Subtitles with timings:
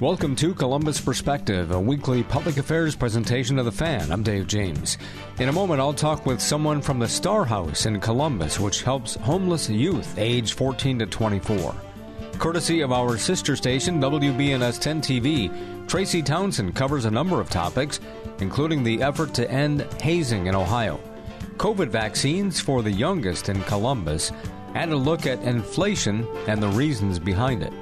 [0.00, 4.10] Welcome to Columbus Perspective, a weekly public affairs presentation of the fan.
[4.10, 4.98] I'm Dave James.
[5.38, 9.14] In a moment, I'll talk with someone from the Star House in Columbus, which helps
[9.14, 11.76] homeless youth age 14 to 24.
[12.38, 18.00] Courtesy of our sister station, WBNS 10 TV, Tracy Townsend covers a number of topics,
[18.40, 20.98] including the effort to end hazing in Ohio,
[21.56, 24.32] COVID vaccines for the youngest in Columbus,
[24.74, 27.72] and a look at inflation and the reasons behind it.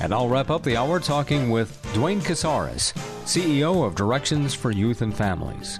[0.00, 2.92] And I'll wrap up the hour talking with Duane Casares,
[3.24, 5.78] CEO of Directions for Youth and Families.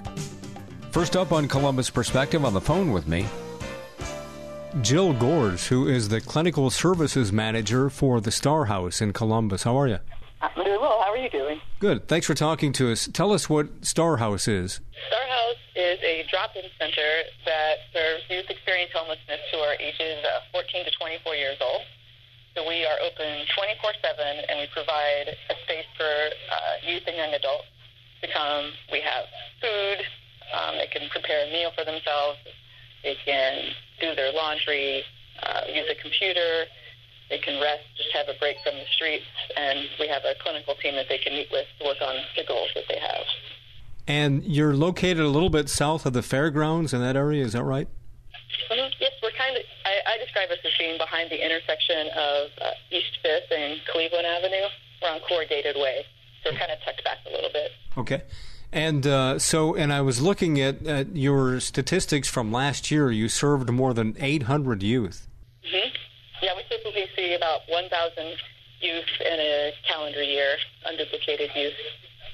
[0.93, 3.27] First up on Columbus Perspective on the phone with me,
[4.81, 9.63] Jill Gores, who is the Clinical Services Manager for the Star House in Columbus.
[9.65, 9.99] How are you?
[10.41, 11.01] I'm doing well.
[11.05, 11.61] How are you doing?
[11.79, 12.09] Good.
[12.09, 13.09] Thanks for talking to us.
[13.13, 14.81] Tell us what Star House is.
[15.09, 17.11] Star House is a drop-in center
[17.45, 21.83] that serves youth experiencing homelessness who are ages uh, 14 to 24 years old.
[22.55, 27.35] So we are open 24/7, and we provide a space for uh, youth and young
[27.35, 27.67] adults
[28.23, 28.71] to come.
[28.93, 29.27] We have
[29.61, 30.07] food.
[30.55, 32.39] Um, they can prepare a meal for themselves.
[33.03, 35.03] They can do their laundry,
[35.43, 36.67] uh, use a computer.
[37.29, 39.25] They can rest, just have a break from the streets,
[39.57, 42.45] and we have a clinical team that they can meet with to work on the
[42.45, 43.27] goals that they have.
[44.07, 47.65] And you're located a little bit south of the fairgrounds in that area, is that
[47.65, 47.89] right?
[48.71, 48.91] Mhm.
[49.01, 49.63] Yes, we're kind of.
[49.85, 54.27] I, I describe us as being behind the intersection of uh, East Fifth and Cleveland
[54.27, 54.67] Avenue.
[55.03, 56.05] We're on Corrugated Way,
[56.43, 57.71] so we're kind of tucked back a little bit.
[57.97, 58.23] Okay.
[58.73, 63.11] And uh, so, and I was looking at, at your statistics from last year.
[63.11, 65.29] You served more than 800 youth.
[65.65, 65.89] hmm
[66.43, 68.37] Yeah, we typically see about 1,000
[68.81, 70.57] youth in a calendar year,
[70.91, 71.75] unduplicated youth.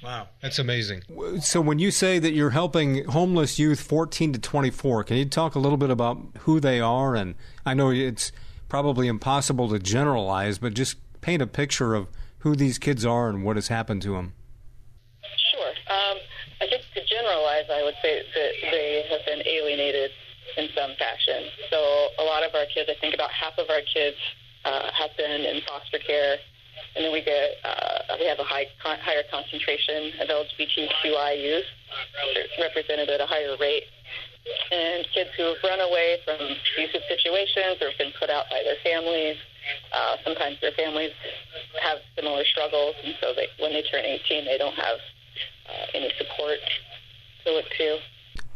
[0.03, 1.03] Wow, that's amazing.
[1.41, 5.55] So, when you say that you're helping homeless youth 14 to 24, can you talk
[5.55, 7.15] a little bit about who they are?
[7.15, 7.34] And
[7.67, 8.33] I know it's
[8.69, 13.45] probably impossible to generalize, but just paint a picture of who these kids are and
[13.45, 14.33] what has happened to them.
[15.53, 15.69] Sure.
[15.69, 16.17] Um,
[16.62, 20.10] I think to generalize, I would say that they have been alienated
[20.56, 21.44] in some fashion.
[21.71, 21.77] So
[22.19, 24.16] a lot of our kids, I think about half of our kids
[24.65, 26.39] uh, have been in foster care,
[26.97, 31.69] and then we get uh, we have a high con- higher concentration of LGBTQI youth
[32.59, 33.84] represented at a higher rate.
[34.73, 38.62] And kids who have run away from abusive situations or have been put out by
[38.65, 39.37] their families.
[39.93, 41.12] Uh, sometimes their families
[41.83, 44.99] have similar struggles, and so they, when they turn 18, they don't have
[45.69, 46.59] uh, any support
[47.45, 47.99] to look to.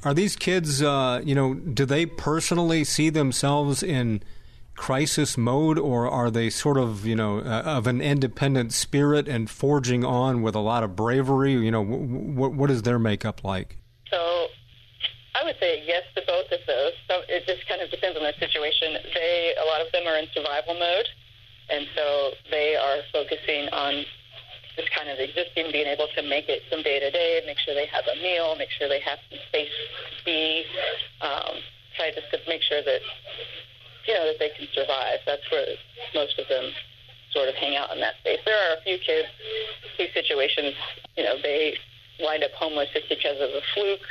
[0.05, 4.23] Are these kids, uh, you know, do they personally see themselves in
[4.75, 9.51] crisis mode, or are they sort of, you know, uh, of an independent spirit and
[9.51, 11.53] forging on with a lot of bravery?
[11.53, 13.79] You know, w- w- what is their makeup like?
[14.11, 14.49] So
[15.35, 16.93] I would say yes to both of those.
[17.09, 18.97] So it just kind of depends on the situation.
[19.15, 21.09] They, a lot of them are in survival mode,
[21.71, 24.05] and so they are focusing on
[24.77, 27.75] just kind of existing, being able to make it from day to day, make sure
[27.75, 29.71] they have a meal, make sure they have some space
[30.19, 30.65] to be,
[31.21, 31.63] um,
[31.97, 33.01] try just to make sure that
[34.07, 35.21] you know that they can survive.
[35.27, 35.67] That's where
[36.15, 36.73] most of them
[37.33, 38.39] sort of hang out in that space.
[38.45, 39.29] There are a few kids
[39.99, 40.75] whose situations,
[41.17, 41.77] you know, they
[42.21, 44.07] wind up homeless just because of a fluke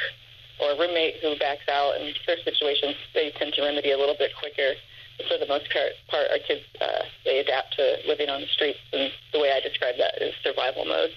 [0.59, 4.15] or a roommate who backs out, and their situations they tend to remedy a little
[4.17, 4.75] bit quicker.
[5.17, 8.47] But for the most part, part our kids uh, they adapt to living on the
[8.47, 11.11] streets, and the way I describe that is survival mode.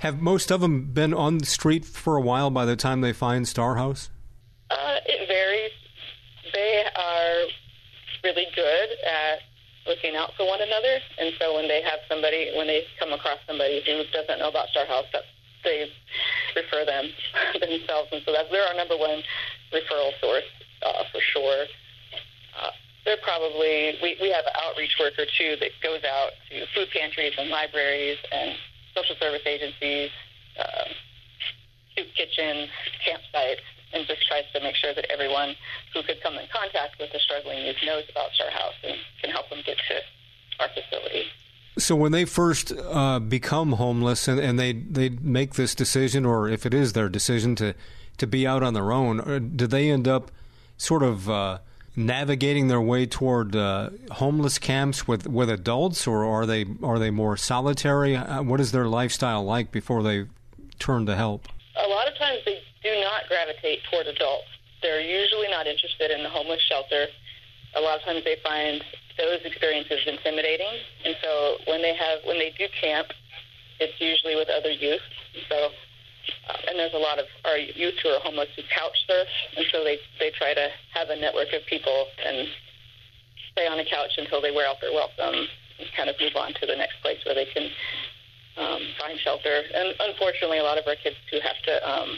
[0.00, 3.12] Have most of them been on the street for a while by the time they
[3.12, 4.10] find Star House?
[4.70, 5.70] Uh, it varies.
[6.52, 7.46] They are
[8.24, 9.44] really good at
[9.86, 13.38] looking out for one another, and so when they have somebody, when they come across
[13.46, 15.22] somebody who doesn't know about Star House, that
[15.62, 15.86] they
[16.56, 17.12] refer them
[17.60, 19.22] themselves, and so that's they're our number one
[19.72, 20.48] referral source
[20.82, 21.68] uh, for sure.
[22.56, 22.72] Uh,
[23.04, 27.34] they're probably we, we have an outreach worker too that goes out to food pantries
[27.36, 28.56] and libraries and
[28.96, 30.10] social service agencies,
[30.58, 30.88] uh,
[31.96, 32.70] soup kitchens,
[33.04, 35.54] campsites, and just tries to make sure that everyone
[35.92, 39.30] who could come in contact with a struggling youth knows about Star House and can
[39.30, 40.00] help them get to
[40.60, 41.26] our facility.
[41.78, 46.48] So when they first uh, become homeless and, and they they make this decision, or
[46.48, 47.74] if it is their decision to
[48.18, 50.30] to be out on their own, uh, do they end up
[50.76, 51.58] sort of uh,
[51.96, 57.10] navigating their way toward uh, homeless camps with, with adults, or are they are they
[57.10, 58.16] more solitary?
[58.16, 60.26] Uh, what is their lifestyle like before they
[60.78, 61.48] turn to help?
[61.76, 64.52] A lot of times they do not gravitate toward adults.
[64.82, 67.08] They're usually not interested in the homeless shelter.
[67.74, 68.84] A lot of times they find
[69.16, 73.08] those experiences intimidating, and so when they have when they do camp,
[73.80, 75.02] it's usually with other youth.
[75.48, 75.70] So,
[76.50, 79.66] uh, and there's a lot of our youth who are homeless who couch surf, and
[79.72, 82.46] so they they try to have a network of people and
[83.52, 85.46] stay on a couch until they wear out their welcome
[85.78, 87.70] and kind of move on to the next place where they can
[88.58, 89.62] um, find shelter.
[89.74, 92.10] And unfortunately, a lot of our kids do have to um,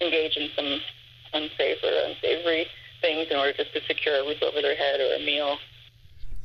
[0.00, 0.80] engage in some
[1.32, 2.66] unsafe or unsavory
[3.00, 5.58] things in order just to secure a roof over their head or a meal.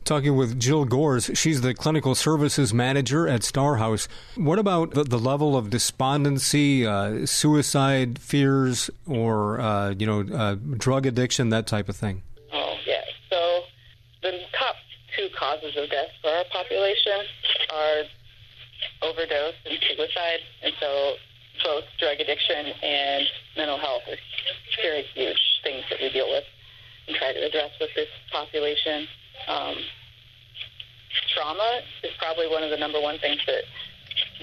[0.03, 4.07] Talking with Jill Gores, she's the clinical services manager at Star House.
[4.35, 10.55] What about the, the level of despondency, uh, suicide fears, or uh, you know, uh,
[10.55, 12.23] drug addiction, that type of thing?
[12.51, 13.01] Oh yeah.
[13.29, 13.61] So
[14.23, 14.75] the top
[15.15, 17.21] two causes of death for our population
[17.71, 18.03] are
[19.03, 21.13] overdose and suicide, and so
[21.63, 23.25] both drug addiction and
[23.57, 24.17] mental health are
[24.81, 26.43] very huge things that we deal with
[27.07, 29.07] and try to address with this population.
[29.47, 29.75] Um,
[31.33, 33.63] trauma is probably one of the number one things that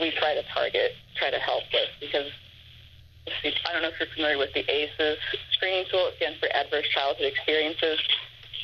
[0.01, 2.31] we try to target, try to help with, because
[3.29, 5.19] I don't know if you're familiar with the ACEs
[5.53, 6.09] screening tool.
[6.09, 8.01] It stands for Adverse Childhood Experiences,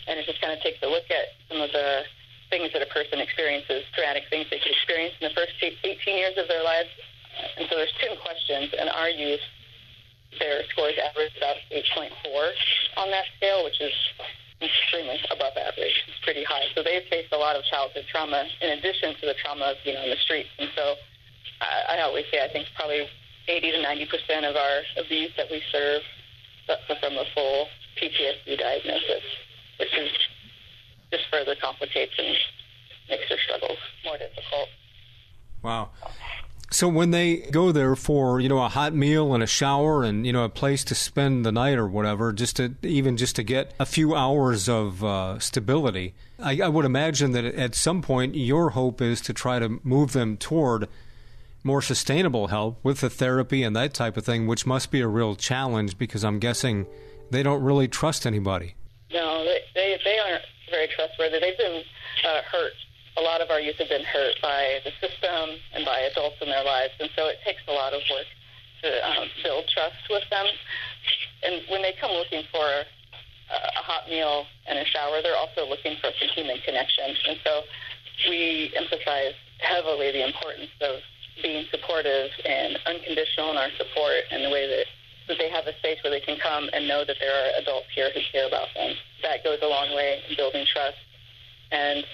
[0.09, 2.05] and it just kind of takes a look at some of the
[2.49, 6.37] things that a person experiences, traumatic things they could experience in the first 18 years
[6.39, 6.89] of their lives.
[7.57, 9.41] And so there's 10 questions, and our youth,
[10.39, 12.11] their scores average about 8.4
[12.97, 13.93] on that scale, which is
[14.63, 15.95] extremely above average.
[16.09, 16.67] It's pretty high.
[16.75, 20.03] So they've faced a lot of childhood trauma in addition to the trauma of being
[20.03, 20.49] in the streets.
[20.59, 20.95] And so
[21.61, 23.07] I, I always say I think probably
[23.49, 26.03] 80 to 90 percent of our of the youth that we serve
[26.67, 27.69] suffer from a full
[28.01, 29.25] PTSD diagnosis,
[29.79, 30.11] which is
[31.13, 32.37] just further complicates and
[33.09, 34.69] makes their struggles more difficult.
[35.63, 35.91] Wow.
[36.71, 40.27] So when they go there for you know a hot meal and a shower and
[40.27, 43.43] you know a place to spend the night or whatever, just to even just to
[43.43, 48.35] get a few hours of uh, stability, I, I would imagine that at some point
[48.35, 50.89] your hope is to try to move them toward
[51.63, 55.09] more sustainable help with the therapy and that type of thing, which must be a
[55.09, 56.87] real challenge because I'm guessing
[57.31, 58.75] they don't really trust anybody.
[59.13, 61.41] No, they they, they aren't very trustworthy.
[61.41, 61.83] They've been
[62.25, 62.73] uh, hurt
[63.17, 66.49] a lot of our youth have been hurt by the system and by adults in
[66.49, 68.27] their lives, and so it takes a lot of work
[68.83, 70.47] to um, build trust with them.
[71.43, 75.97] And when they come looking for a, hot meal and a shower, they're also looking
[76.01, 77.15] for some human connection.
[77.29, 77.63] And so
[78.29, 81.01] we emphasize heavily the importance of
[81.43, 84.87] being supportive and unconditional in our support and the way that
[85.27, 87.89] that they have a space where they can come and know that there are adults
[87.95, 88.93] here who care about them.
[89.23, 91.01] That goes a long way in building trust.
[91.73, 92.05] And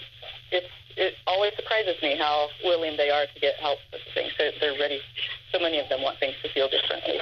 [0.51, 0.67] it's
[0.97, 4.33] it always surprises me how willing they are to get help with things.
[4.39, 5.01] They're, they're ready.
[5.53, 7.21] So many of them want things to feel differently.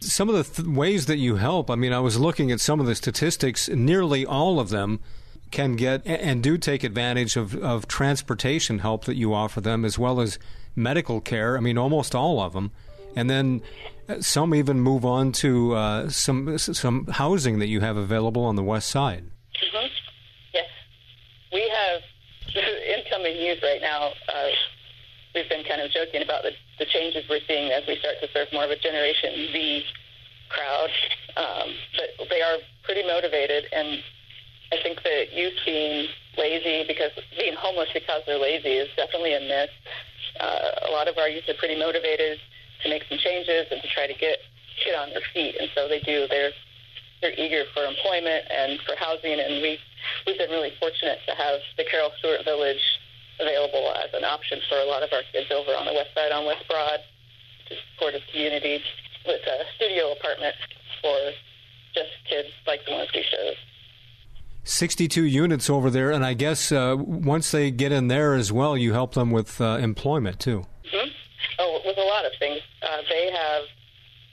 [0.00, 2.80] Some of the th- ways that you help, I mean, I was looking at some
[2.80, 3.68] of the statistics.
[3.68, 5.00] Nearly all of them
[5.50, 9.98] can get and do take advantage of, of transportation help that you offer them, as
[9.98, 10.38] well as
[10.74, 11.56] medical care.
[11.56, 12.70] I mean, almost all of them.
[13.16, 13.60] And then
[14.08, 18.54] uh, some even move on to uh, some some housing that you have available on
[18.54, 19.24] the west side.
[19.60, 19.86] Mm-hmm.
[20.54, 20.68] Yes,
[21.52, 22.02] we have
[23.30, 24.50] incoming youth right now, uh,
[25.34, 28.28] we've been kind of joking about the, the changes we're seeing as we start to
[28.32, 29.84] serve more of a Generation Z
[30.48, 30.90] crowd.
[31.36, 34.02] Um, but they are pretty motivated, and
[34.72, 39.40] I think that youth being lazy because being homeless because they're lazy is definitely a
[39.40, 39.70] myth.
[40.38, 42.38] Uh, a lot of our youth are pretty motivated
[42.82, 44.38] to make some changes and to try to get
[44.84, 46.26] get on their feet, and so they do.
[46.28, 46.52] They're
[47.20, 49.78] they're eager for employment and for housing, and we
[50.26, 52.80] we've been really fortunate to have the Carol Stewart Village
[53.40, 56.32] available as an option for a lot of our kids over on the west side
[56.32, 57.00] on West Broad,
[57.64, 58.82] which is a supportive community
[59.26, 60.54] with a studio apartment
[61.02, 61.16] for
[61.94, 63.54] just kids like the ones we serve.
[64.64, 68.76] 62 units over there, and I guess uh, once they get in there as well,
[68.76, 70.66] you help them with uh, employment too.
[70.84, 71.08] Mm-hmm.
[71.58, 72.60] Oh, with a lot of things.
[72.82, 73.64] Uh, they have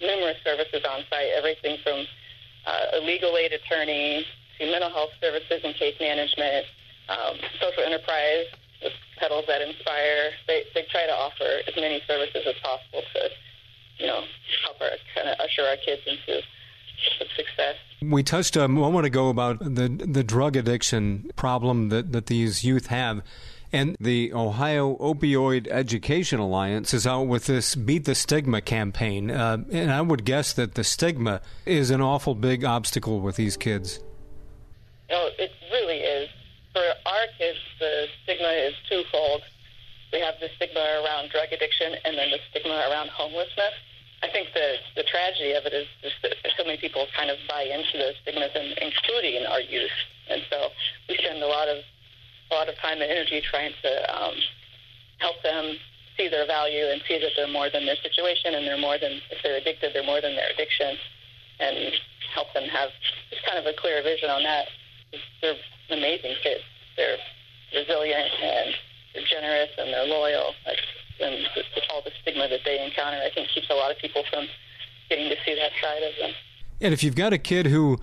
[0.01, 2.05] numerous services on site, everything from
[2.65, 4.25] uh, a legal aid attorney
[4.59, 6.65] to mental health services and case management,
[7.09, 8.45] um, social enterprise
[8.83, 10.31] with Petals That Inspire.
[10.47, 13.29] They, they try to offer as many services as possible to,
[13.97, 14.21] you know,
[14.63, 16.41] help our kind of usher our kids into
[17.35, 17.75] success.
[18.01, 22.87] We touched a moment ago about the the drug addiction problem that, that these youth
[22.87, 23.21] have.
[23.73, 29.29] And the Ohio Opioid Education Alliance is out with this Beat the Stigma campaign.
[29.29, 33.57] Uh, and I would guess that the stigma is an awful big obstacle with these
[33.57, 33.99] kids.
[35.09, 36.29] No, it really is.
[36.71, 39.41] For our kids, the stigma is twofold.
[40.11, 43.75] We have the stigma around drug addiction and then the stigma around homelessness.
[44.23, 47.37] I think the the tragedy of it is just that so many people kind of
[47.47, 49.93] buy into those stigmas, and including our youth.
[50.29, 50.73] And so
[51.07, 51.83] we spend a lot of
[52.49, 54.33] a lot of time and energy trying to um,
[55.19, 55.77] help them
[56.17, 59.21] see their value and see that they're more than their situation, and they're more than
[59.29, 60.97] if they're addicted, they're more than their addiction,
[61.59, 61.93] and
[62.33, 62.89] help them have
[63.29, 64.65] just kind of a clear vision on that
[65.41, 65.55] they're
[65.89, 66.63] amazing kids.
[66.95, 67.17] They're
[67.73, 68.73] resilient and
[69.13, 70.53] they're generous and they're loyal.
[71.19, 71.47] And
[71.91, 74.47] all the stigma that they encounter, I think keeps a lot of people from
[75.09, 76.31] getting to see that side of them.
[76.79, 77.99] And if you've got a kid who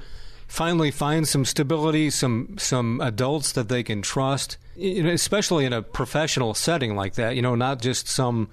[0.48, 6.54] finally finds some stability, some some adults that they can trust, especially in a professional
[6.54, 8.48] setting like that, you know, not just some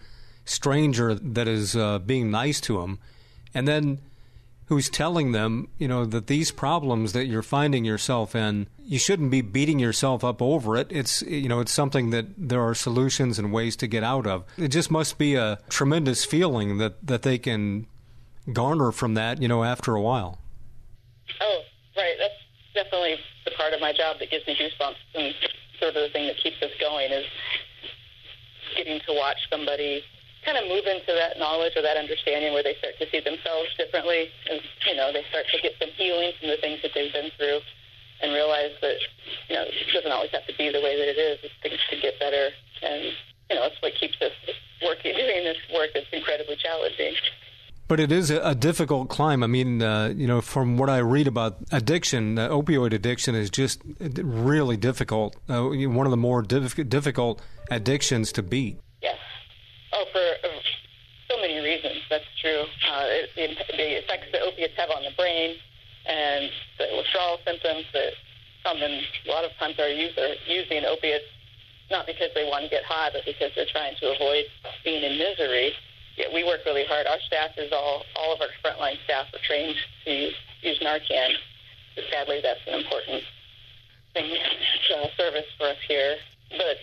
[0.46, 3.00] stranger that is uh, being nice to them,
[3.53, 4.00] and then
[4.72, 9.30] who's telling them, you know, that these problems that you're finding yourself in, you shouldn't
[9.30, 10.88] be beating yourself up over it.
[10.90, 14.46] It's, you know, it's something that there are solutions and ways to get out of.
[14.58, 17.86] It just must be a tremendous feeling that, that they can
[18.54, 20.40] garner from that, you know, after a while.
[21.42, 21.62] Oh,
[21.98, 22.16] right.
[22.18, 22.34] That's
[22.74, 25.36] definitely the part of my job that gives me goosebumps and
[25.82, 27.25] sort of the thing that keeps us going is
[28.78, 30.01] getting to watch somebody
[30.46, 33.70] kind of move into that knowledge or that understanding where they start to see themselves
[33.78, 37.14] differently and you know they start to get some healing from the things that they've
[37.14, 37.62] been through
[38.22, 38.98] and realize that
[39.50, 41.80] you know it doesn't always have to be the way that it is it's things
[41.90, 42.50] could get better
[42.82, 43.14] and
[43.50, 44.34] you know it's what keeps us
[44.82, 47.14] working doing this work that's incredibly challenging
[47.88, 49.44] but it is a, difficult climb.
[49.44, 53.50] I mean, uh, you know, from what I read about addiction, uh, opioid addiction is
[53.50, 55.36] just really difficult.
[55.50, 58.80] Uh, one of the more diff- difficult addictions to beat.
[59.92, 60.52] Oh, for uh,
[61.30, 61.60] so many
[62.42, 62.66] True.
[62.90, 65.56] Uh, it, it, the effects that opiates have on the brain
[66.06, 68.14] and the withdrawal symptoms that
[68.64, 71.26] come in a lot of times are using opiates
[71.92, 74.46] not because they want to get high, but because they're trying to avoid
[74.84, 75.76] being in misery.
[76.16, 77.06] Yeah, we work really hard.
[77.06, 80.32] Our staff is all all of our frontline staff are trained to
[80.64, 81.36] use Narcan.
[81.96, 83.24] But sadly, that's an important
[84.14, 84.32] thing
[84.96, 86.16] uh, service for us here.
[86.58, 86.80] But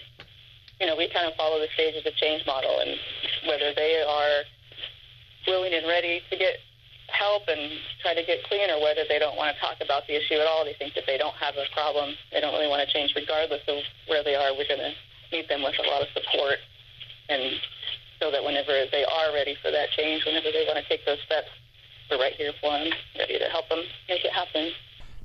[0.80, 2.94] you know, we kind of follow the stages of change model, and
[3.48, 4.44] whether they are
[5.48, 6.60] willing and ready to get
[7.08, 7.72] help and
[8.04, 10.46] try to get clean, or whether they don't want to talk about the issue at
[10.46, 13.12] all, they think that they don't have a problem, they don't really want to change,
[13.16, 14.52] regardless of where they are.
[14.52, 14.94] We're going to
[15.32, 16.60] meet them with a lot of support,
[17.28, 17.56] and
[18.20, 21.20] so that whenever they are ready for that change, whenever they want to take those
[21.24, 21.48] steps,
[22.10, 24.70] we're right here for them, ready to help them make it happen.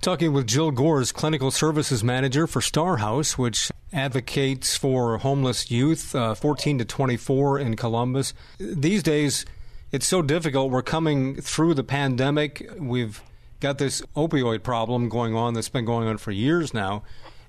[0.02, 6.14] Talking with Jill Gores, Clinical Services Manager for Star House, which advocates for homeless youth,
[6.14, 8.34] uh, 14 to 24 in Columbus.
[8.58, 9.46] These days,
[9.94, 10.72] it's so difficult.
[10.72, 12.68] We're coming through the pandemic.
[12.80, 13.22] We've
[13.60, 17.04] got this opioid problem going on that's been going on for years now.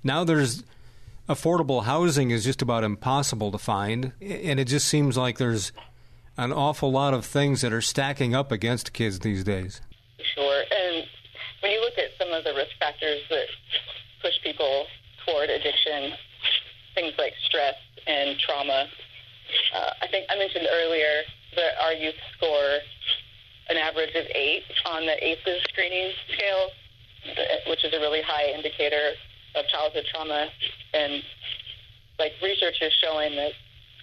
[0.04, 0.62] Now there's
[1.26, 5.72] affordable housing is just about impossible to find, and it just seems like there's
[6.36, 9.80] an awful lot of things that are stacking up against kids these days.
[10.34, 11.04] Sure, and
[11.62, 13.46] when you look at some of the risk factors that
[14.20, 14.84] push people
[15.24, 16.12] toward addiction,
[16.94, 17.74] things like stress
[18.06, 18.86] and trauma,
[19.74, 21.22] uh, I think I mentioned earlier
[21.56, 22.78] that our youth score
[23.68, 26.68] an average of eight on the ACEs screening scale,
[27.68, 29.16] which is a really high indicator
[29.56, 30.48] of childhood trauma.
[30.92, 31.22] And
[32.18, 33.52] like research is showing that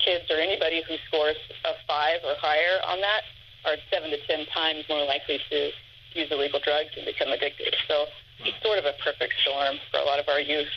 [0.03, 3.21] kids or anybody who scores a five or higher on that
[3.65, 5.69] are seven to ten times more likely to
[6.13, 7.75] use illegal drugs and become addicted.
[7.87, 8.05] So
[8.43, 10.67] it's sort of a perfect storm for a lot of our youth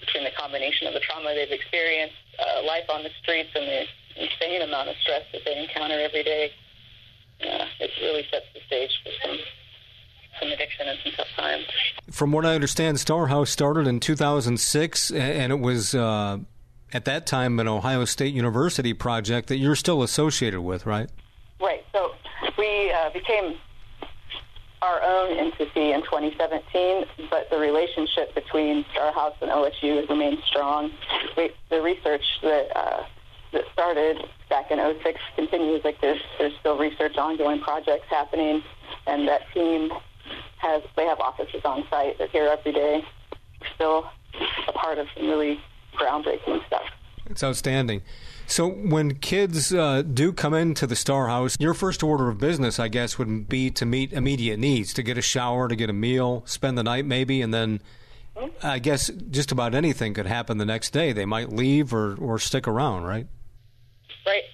[0.00, 3.84] between the combination of the trauma they've experienced, uh, life on the streets, and the
[4.16, 6.52] insane amount of stress that they encounter every day.
[7.40, 9.38] Uh, it really sets the stage for some
[10.40, 11.66] some addiction and some tough times.
[12.10, 16.38] From what I understand, Star House started in 2006, and it was uh,
[16.92, 21.10] at that time an Ohio State University project that you're still associated with, right?
[21.60, 21.84] Right.
[21.92, 22.12] So
[22.58, 23.56] we uh, became
[24.82, 30.90] our own entity in 2017, but the relationship between Star House and OSU remains strong.
[31.36, 33.04] We, the research that uh,
[33.52, 34.18] that started
[34.48, 35.84] back in 06 continues.
[35.84, 38.62] Like there's there's still research, ongoing projects happening,
[39.06, 39.90] and that team
[40.58, 42.18] has they have offices on site.
[42.18, 43.04] They're here every day.
[43.60, 44.06] We're still
[44.68, 45.60] a part of some really
[45.96, 46.82] groundbreaking stuff.
[47.26, 48.02] It's outstanding.
[48.46, 52.78] So when kids uh, do come into the Star House, your first order of business,
[52.78, 55.94] I guess, would be to meet immediate needs, to get a shower, to get a
[55.94, 57.80] meal, spend the night maybe, and then
[58.62, 61.12] I guess just about anything could happen the next day.
[61.12, 63.26] They might leave or, or stick around, right?
[64.26, 64.44] Right,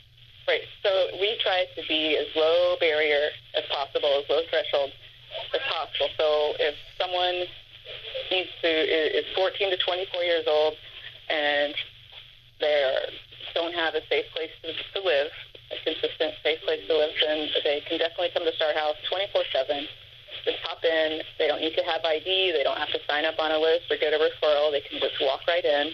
[0.49, 0.65] right.
[0.83, 4.91] So we try to be as low barrier as possible, as low threshold
[5.55, 6.09] as possible.
[6.17, 7.45] So if someone
[8.31, 10.75] needs to is 14 to 24 years old
[11.29, 11.75] and
[12.61, 13.13] they're
[13.55, 15.33] don't have a safe place to, to live,
[15.73, 19.89] a consistent safe place to live, then they can definitely come to Star House 24/7.
[20.45, 21.21] Just pop in.
[21.39, 22.53] They don't need to have ID.
[22.53, 24.71] They don't have to sign up on a list or get a referral.
[24.71, 25.93] They can just walk right in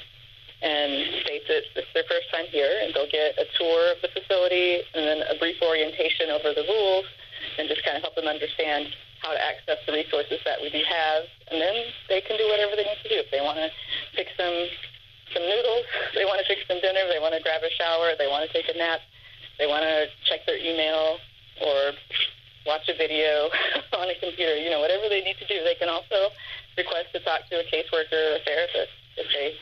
[0.65, 4.09] and state that it's their first time here, and they'll get a tour of the
[4.09, 7.05] facility and then a brief orientation over the rules,
[7.61, 8.89] and just kind of help them understand
[9.21, 12.73] how to access the resources that we do have, and then they can do whatever
[12.77, 13.21] they need to do.
[13.21, 13.69] If they want to
[14.17, 14.57] pick some
[15.37, 15.85] some noodles,
[16.17, 18.51] they want to fix some dinner, they want to grab a shower, they want to
[18.53, 19.05] take a nap,
[19.61, 21.21] they want to check their email
[21.61, 21.93] or
[22.65, 23.53] watch a video
[24.01, 25.61] on a computer, you know, whatever they need to do.
[25.61, 26.33] They can also
[26.77, 29.55] request to talk to a caseworker or a therapist if they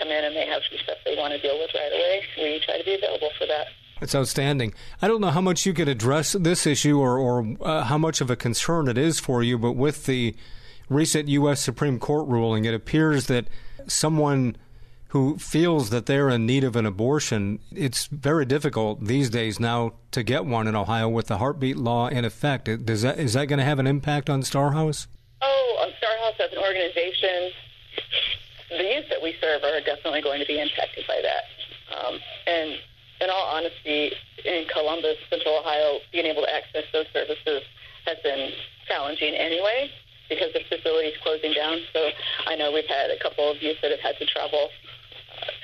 [0.00, 2.22] come in and they have some stuff they want to deal with right away.
[2.38, 3.66] We try to be available for that.
[4.00, 4.72] It's outstanding.
[5.02, 8.20] I don't know how much you could address this issue or, or uh, how much
[8.20, 10.34] of a concern it is for you, but with the
[10.88, 11.60] recent U.S.
[11.60, 13.46] Supreme Court ruling, it appears that
[13.86, 14.56] someone
[15.08, 19.92] who feels that they're in need of an abortion, it's very difficult these days now
[20.12, 22.68] to get one in Ohio with the heartbeat law in effect.
[22.86, 25.08] Does that, is that going to have an impact on Star House?
[25.42, 27.50] Oh, on Star House as an organization,
[28.70, 31.44] the youth that we serve are definitely going to be impacted by that.
[31.90, 32.78] Um, and
[33.20, 34.12] in all honesty,
[34.44, 37.62] in Columbus, Central Ohio, being able to access those services
[38.06, 38.50] has been
[38.88, 39.90] challenging anyway
[40.28, 41.78] because the facility's closing down.
[41.92, 42.10] So
[42.46, 44.70] I know we've had a couple of youth that have had to travel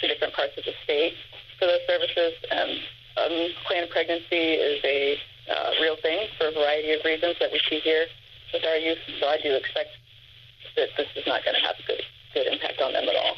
[0.01, 1.15] to different parts of the state
[1.59, 2.35] for those services.
[2.51, 2.71] And
[3.17, 5.17] um, unplanned pregnancy is a
[5.49, 8.07] uh, real thing for a variety of reasons that we see here
[8.53, 8.99] with our youth.
[9.21, 9.91] So I do expect
[10.77, 12.03] that this is not going to have a good,
[12.37, 13.37] good impact on them at all.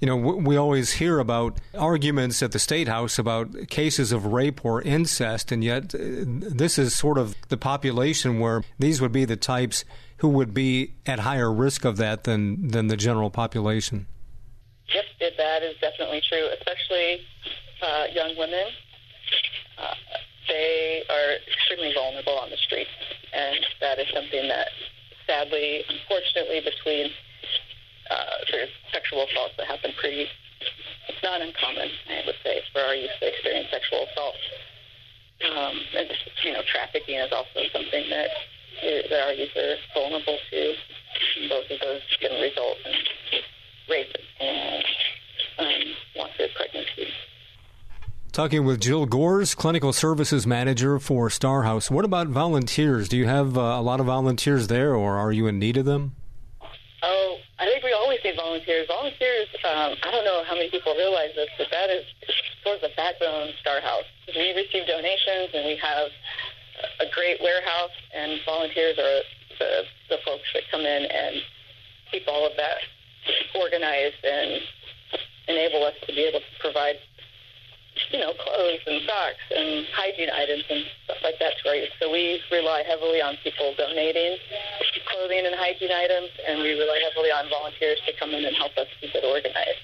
[0.00, 4.64] You know, we always hear about arguments at the State House about cases of rape
[4.64, 9.24] or incest, and yet uh, this is sort of the population where these would be
[9.24, 9.84] the types
[10.16, 14.08] who would be at higher risk of that than, than the general population.
[14.92, 17.22] Yep, that is definitely true, especially
[17.80, 18.66] uh, young women.
[19.78, 19.94] Uh,
[20.48, 22.90] they are extremely vulnerable on the streets,
[23.32, 24.66] and that is something that,
[25.28, 27.10] sadly, unfortunately, between
[28.12, 30.28] uh, there's sexual assaults that happen pretty.
[31.08, 34.36] It's not uncommon, I would say, for our youth to experience sexual assault.
[35.42, 36.08] Um, and
[36.44, 38.30] you know, trafficking is also something that
[39.10, 40.74] that our youth are vulnerable to.
[41.48, 43.40] Both of those can result in
[43.88, 44.84] rape and
[45.58, 47.08] um, wanted pregnancy.
[48.32, 51.90] Talking with Jill Gores, Clinical Services Manager for Star House.
[51.90, 53.08] What about volunteers?
[53.08, 55.84] Do you have uh, a lot of volunteers there, or are you in need of
[55.84, 56.14] them?
[57.02, 58.86] Oh, I think we always need volunteers.
[58.86, 62.04] Volunteers, um, I don't know how many people realize this, but that is
[62.62, 64.04] sort of the backbone of Star House.
[64.28, 66.12] We receive donations, and we have
[67.00, 69.20] a great warehouse, and volunteers are
[69.58, 69.70] the,
[70.10, 71.40] the folks that come in and
[72.10, 72.84] keep all of that
[73.56, 74.60] organized and
[75.48, 76.96] enable us to be able to provide,
[78.10, 81.52] you know, clothes and socks and hygiene items and stuff like that.
[81.62, 84.36] So we rely heavily on people donating
[85.08, 88.76] clothing and hygiene items, and we rely heavily on volunteers to come in and help
[88.78, 89.78] us keep it organized.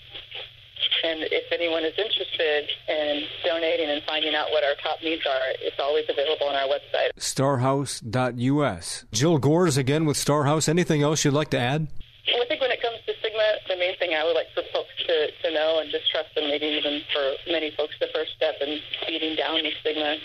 [1.05, 5.55] And if anyone is interested in donating and finding out what our top needs are,
[5.61, 7.11] it's always available on our website.
[7.19, 9.05] Starhouse.us.
[9.13, 10.69] Jill Gores again with Starhouse.
[10.69, 11.89] Anything else you'd like to add?
[12.37, 14.93] I think when it comes to stigma, the main thing I would like for folks
[15.07, 18.57] to, to know and just trust, and maybe even for many folks, the first step
[18.61, 20.17] in beating down the stigma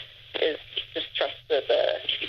[0.41, 0.57] is
[0.93, 1.81] just trust that the,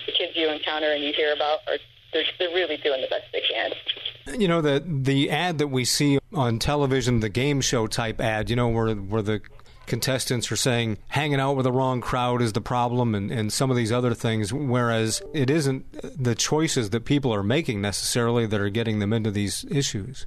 [0.06, 1.78] the kids you encounter and you hear about are
[2.12, 4.40] they're, they're really doing the best they can.
[4.40, 8.48] You know the the ad that we see on television, the game show type ad.
[8.48, 9.42] You know where where the
[9.86, 13.70] contestants are saying hanging out with the wrong crowd is the problem and, and some
[13.70, 15.84] of these other things, whereas it isn't
[16.22, 20.26] the choices that people are making necessarily that are getting them into these issues.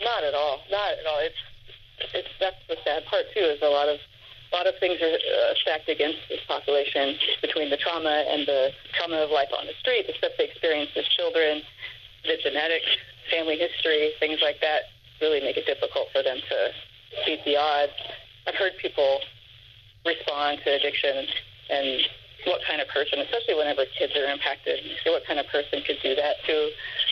[0.00, 0.60] Not at all.
[0.70, 1.20] Not at all.
[1.20, 1.42] It's,
[2.14, 3.40] it's that's the sad part too.
[3.40, 3.98] Is a lot of
[4.52, 8.70] a lot of things are uh, stacked against this population between the trauma and the
[8.94, 11.62] trauma of life on the street, the stuff they experience as children,
[12.22, 12.86] the genetics,
[13.30, 16.58] family history, things like that, really make it difficult for them to
[17.26, 17.98] beat the odds
[18.46, 19.20] I've heard people
[20.04, 21.26] respond to addiction
[21.70, 22.00] and
[22.44, 26.14] what kind of person, especially whenever kids are impacted, what kind of person could do
[26.14, 26.54] that to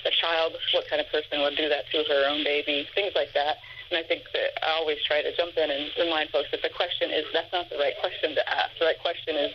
[0.05, 3.33] a child, what kind of person would do that to her own baby, things like
[3.33, 3.57] that.
[3.89, 6.73] And I think that I always try to jump in and remind folks that the
[6.73, 8.77] question is that's not the right question to ask.
[8.79, 9.53] The right question is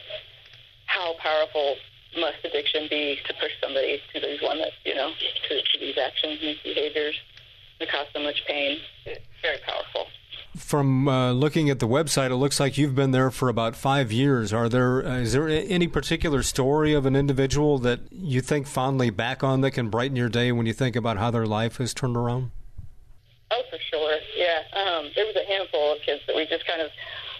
[0.85, 1.77] how powerful
[2.17, 6.41] must addiction be to push somebody to these limits, you know, to, to these actions,
[6.41, 7.15] these behaviors,
[7.79, 8.81] that cause so much pain.
[9.05, 10.09] It's very powerful
[10.55, 14.11] from uh, looking at the website, it looks like you've been there for about five
[14.11, 14.53] years.
[14.53, 19.09] Are there uh, is there any particular story of an individual that you think fondly
[19.09, 21.93] back on that can brighten your day when you think about how their life has
[21.93, 22.51] turned around?
[23.51, 24.17] Oh, for sure.
[24.35, 26.89] Yeah, um, there was a handful of kids that we just kind of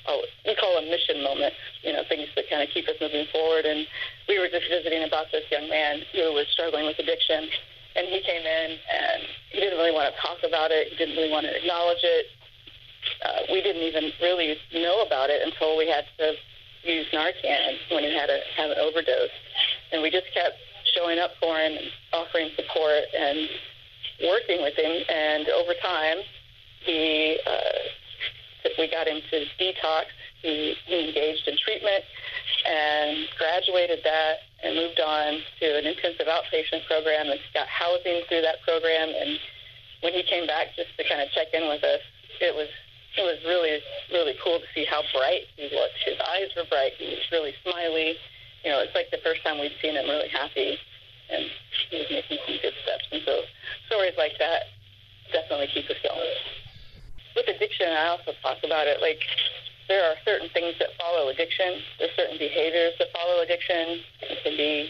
[0.07, 1.53] oh, we call a mission moment.
[1.83, 3.65] You know, things that kind of keep us moving forward.
[3.65, 3.85] And
[4.27, 7.49] we were just visiting about this young man who was struggling with addiction.
[7.95, 10.89] And he came in and he didn't really want to talk about it.
[10.89, 12.25] He didn't really want to acknowledge it
[13.25, 16.33] uh, we didn't even really know about it until we had to
[16.83, 19.33] use Narcan when he had a have an overdose,
[19.91, 20.55] and we just kept
[20.95, 23.49] showing up for him, and offering support, and
[24.23, 25.03] working with him.
[25.09, 26.17] And over time,
[26.85, 30.05] he uh, we got him to detox.
[30.41, 32.03] He, he engaged in treatment.
[32.67, 38.41] and graduated that and moved on to an intensive outpatient program and got housing through
[38.41, 39.09] that program.
[39.09, 39.39] And
[40.01, 42.01] when he came back just to kind of check in with us,
[42.41, 42.67] it was
[43.17, 45.97] it was really really cool to see how bright he looked.
[46.05, 46.93] His eyes were bright.
[46.97, 48.15] He was really smiley.
[48.63, 50.77] You know, it's like the first time we'd seen him really happy,
[51.29, 51.45] and
[51.89, 53.05] he was making some good steps.
[53.11, 53.43] And so
[53.87, 54.71] stories like that
[55.31, 56.35] definitely keep us going.
[57.35, 59.21] With addiction, I also talk about it like
[59.87, 61.79] there are certain things that follow addiction.
[61.99, 64.03] There's certain behaviors that follow addiction.
[64.25, 64.89] It can be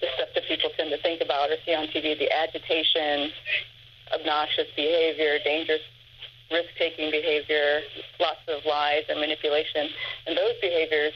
[0.00, 3.32] the stuff that people tend to think about or see on TV, the agitation,
[4.12, 5.82] obnoxious behavior, dangerous
[6.50, 7.82] risk-taking behavior,
[8.20, 9.90] lots of lies and manipulation.
[10.26, 11.12] And those behaviors,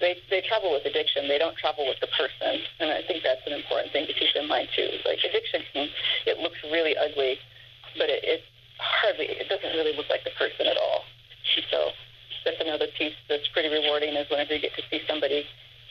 [0.00, 1.28] they, they travel with addiction.
[1.28, 2.60] They don't travel with the person.
[2.80, 4.88] And I think that's an important thing to keep in mind, too.
[5.06, 5.62] Like addiction,
[6.26, 7.38] it looks really ugly,
[7.96, 8.40] but it, it
[8.78, 11.06] hardly, it doesn't really look like the person at all.
[11.70, 11.90] So
[12.44, 15.46] that's another piece that's pretty rewarding is whenever you get to see somebody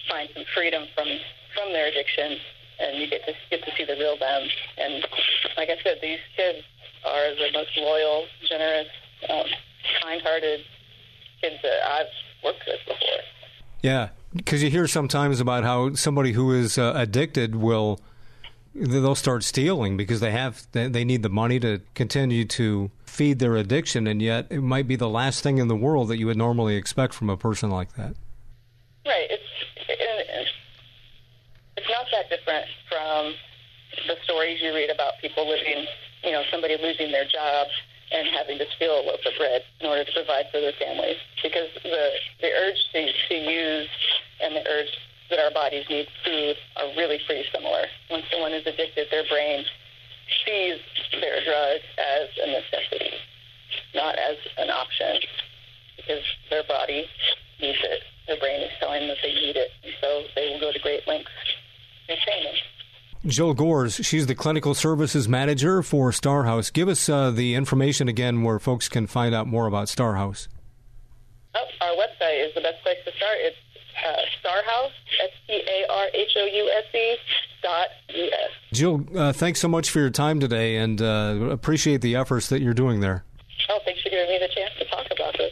[0.10, 1.08] find some freedom from
[1.56, 2.38] from their addiction
[2.80, 4.44] and you get to get to see the real them.
[4.78, 5.08] And
[5.58, 6.64] like I said, these kids
[7.06, 8.88] are the most loyal, generous,
[9.30, 9.46] um,
[10.02, 10.62] kind-hearted
[11.42, 12.06] kids that I've
[12.44, 13.20] worked with before.
[13.82, 18.00] Yeah, because you hear sometimes about how somebody who is uh, addicted will
[18.74, 23.56] they'll start stealing because they have they need the money to continue to feed their
[23.56, 26.38] addiction, and yet it might be the last thing in the world that you would
[26.38, 28.16] normally expect from a person like that.
[29.06, 29.28] Right.
[29.30, 29.44] It's
[31.78, 33.34] it's not that different from
[34.08, 35.86] the stories you read about people living,
[36.26, 37.68] you know, somebody losing their job
[38.12, 41.18] and having to steal a loaf of bread in order to provide for their families.
[41.42, 42.10] Because the
[42.42, 43.90] the urge to, to use
[44.42, 44.90] and the urge
[45.30, 47.86] that our bodies need food are really pretty similar.
[48.10, 49.66] When someone is addicted, their brain
[50.46, 50.82] sees
[51.22, 53.14] their drug as a necessity,
[53.94, 55.18] not as an option,
[55.98, 57.06] because their body
[57.62, 58.02] needs it.
[58.28, 60.80] Their brain is telling them that they need it, and so they will go to
[60.80, 61.32] great lengths
[62.08, 62.75] to obtain it.
[63.26, 66.72] Jill Gores, she's the clinical services manager for Starhouse.
[66.72, 70.48] Give us uh, the information again where folks can find out more about Starhouse.
[71.56, 73.38] Oh, our website is the best place to start.
[73.40, 73.58] It's
[74.06, 74.92] uh, Starhouse,
[75.24, 77.16] S T A R H O U S E
[77.64, 78.52] dot U S.
[78.74, 82.62] Jill, uh, thanks so much for your time today and uh, appreciate the efforts that
[82.62, 83.26] you're doing there.
[83.70, 85.52] Oh, thanks for giving me the chance to talk about this.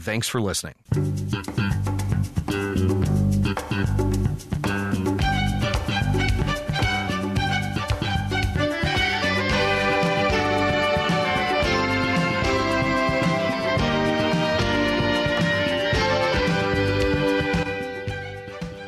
[0.00, 0.74] thanks for listening.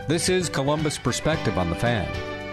[0.09, 2.07] This is Columbus Perspective on the Fan.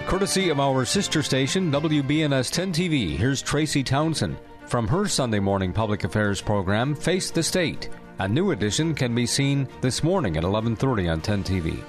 [0.07, 5.73] Courtesy of our sister station, WBNS 10 TV, here's Tracy Townsend from her Sunday morning
[5.73, 7.89] public affairs program, Face the State.
[8.21, 11.79] A new edition can be seen this morning at 11:30 on 10 TV.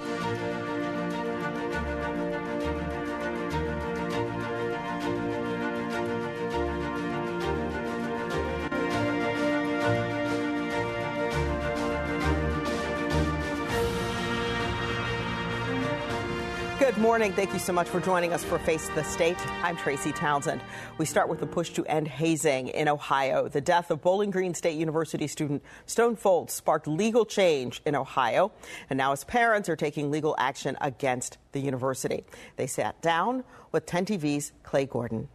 [17.11, 17.33] Morning.
[17.33, 19.35] Thank you so much for joining us for Face the State.
[19.63, 20.61] I'm Tracy Townsend.
[20.97, 23.49] We start with the push to end hazing in Ohio.
[23.49, 28.53] The death of Bowling Green State University student Stone Foltz sparked legal change in Ohio,
[28.89, 32.23] and now his parents are taking legal action against the university.
[32.55, 33.43] They sat down
[33.73, 35.27] with 10 TV's Clay Gordon.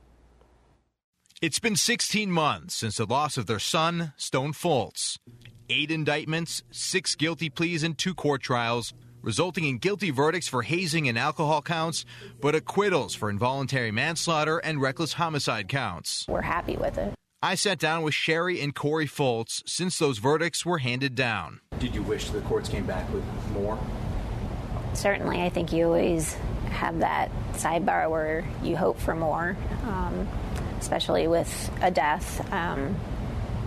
[1.42, 5.18] It's been 16 months since the loss of their son, Stone Foltz.
[5.68, 8.94] Eight indictments, six guilty pleas, and two court trials
[9.26, 12.06] resulting in guilty verdicts for hazing and alcohol counts,
[12.40, 16.24] but acquittals for involuntary manslaughter and reckless homicide counts.
[16.28, 17.12] We're happy with it.
[17.42, 21.60] I sat down with Shari and Cory Foltz since those verdicts were handed down.
[21.78, 23.78] Did you wish the courts came back with more?
[24.94, 26.34] Certainly, I think you always
[26.70, 30.26] have that sidebar where you hope for more, um,
[30.78, 32.40] especially with a death.
[32.52, 32.96] Um,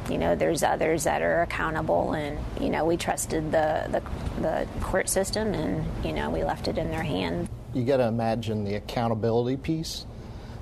[0.09, 4.67] you know, there's others that are accountable, and you know, we trusted the the, the
[4.81, 7.49] court system, and you know, we left it in their hands.
[7.73, 10.05] You got to imagine the accountability piece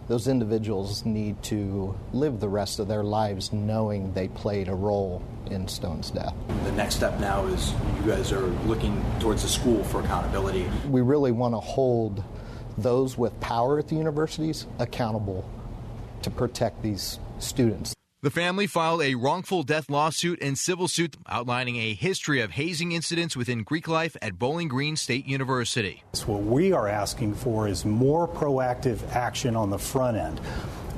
[0.08, 5.22] those individuals need to live the rest of their lives knowing they played a role
[5.52, 6.34] in Stone's death.
[6.64, 10.66] The next step now is you guys are looking towards the school for accountability.
[10.90, 12.24] We really want to hold
[12.78, 15.48] those with power at the universities accountable
[16.22, 17.97] to protect these students.
[18.24, 22.92] The family filed a wrongful death lawsuit and civil suit outlining a history of hazing
[22.92, 26.02] incidents within Greek life at Bowling Green State University.
[26.26, 30.42] What we are asking for is more proactive action on the front end.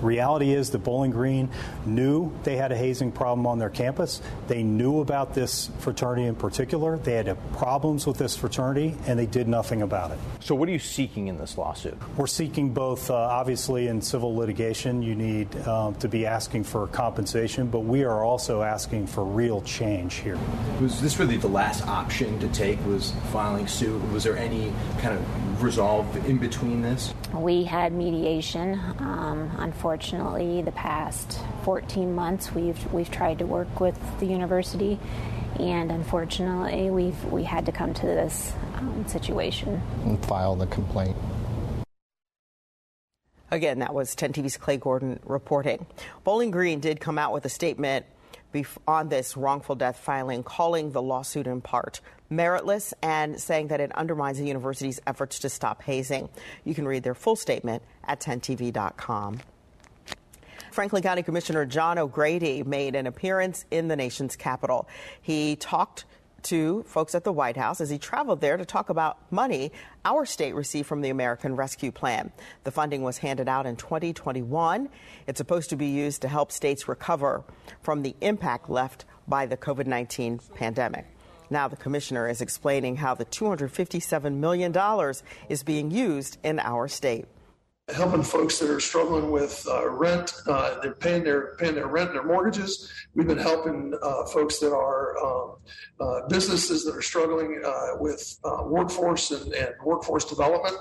[0.02, 1.50] Reality is that Bowling Green
[1.86, 4.22] knew they had a hazing problem on their campus.
[4.48, 6.98] They knew about this fraternity in particular.
[6.98, 10.20] They had problems with this fraternity, and they did nothing about it.
[10.40, 11.98] So, what are you seeking in this lawsuit?
[12.18, 16.88] We're seeking both, uh, obviously, in civil litigation, you need um, to be asking for
[16.88, 20.38] compensation, but we are also asking for real change here.
[20.82, 22.84] Was this really the last option to take?
[22.86, 24.02] Was filing suit?
[24.12, 27.14] Was there any kind of resolve in between this?
[27.34, 28.80] We had mediation.
[29.00, 35.00] Um, unfortunately, the past 14 months, we've we've tried to work with the university,
[35.60, 41.18] and unfortunately, we've we had to come to this um, situation and file the complaint.
[43.52, 45.88] Again, that was 10 TV's Clay Gordon reporting.
[46.24, 48.06] Bowling Green did come out with a statement
[48.88, 52.00] on this wrongful death filing, calling the lawsuit in part
[52.32, 56.30] meritless and saying that it undermines the university's efforts to stop hazing.
[56.64, 59.40] You can read their full statement at 10tv.com.
[60.72, 64.88] Franklin County Commissioner John O'Grady made an appearance in the nation's capital.
[65.22, 66.06] He talked
[66.44, 69.72] to folks at the White House as he traveled there to talk about money
[70.06, 72.32] our state received from the American Rescue Plan.
[72.64, 74.90] The funding was handed out in 2021.
[75.28, 77.44] It's supposed to be used to help states recover
[77.82, 81.06] from the impact left by the COVID 19 pandemic.
[81.50, 85.14] Now, the commissioner is explaining how the $257 million
[85.50, 87.26] is being used in our state.
[87.94, 92.10] Helping folks that are struggling with uh, rent, uh, they're paying their paying their rent
[92.10, 92.92] and their mortgages.
[93.16, 95.56] We've been helping uh, folks that are um,
[96.00, 100.78] uh, businesses that are struggling uh, with uh, workforce and, and workforce development.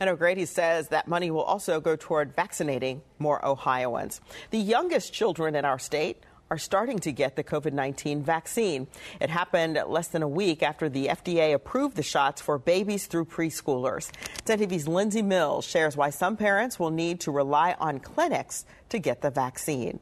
[0.00, 4.22] And O'Grady says that money will also go toward vaccinating more Ohioans.
[4.50, 8.88] The youngest children in our state are starting to get the COVID 19 vaccine.
[9.20, 13.26] It happened less than a week after the FDA approved the shots for babies through
[13.26, 14.10] preschoolers.
[14.46, 18.98] 10 TV's Lindsay Mills shares why some parents will need to rely on clinics to
[18.98, 20.00] get the vaccine.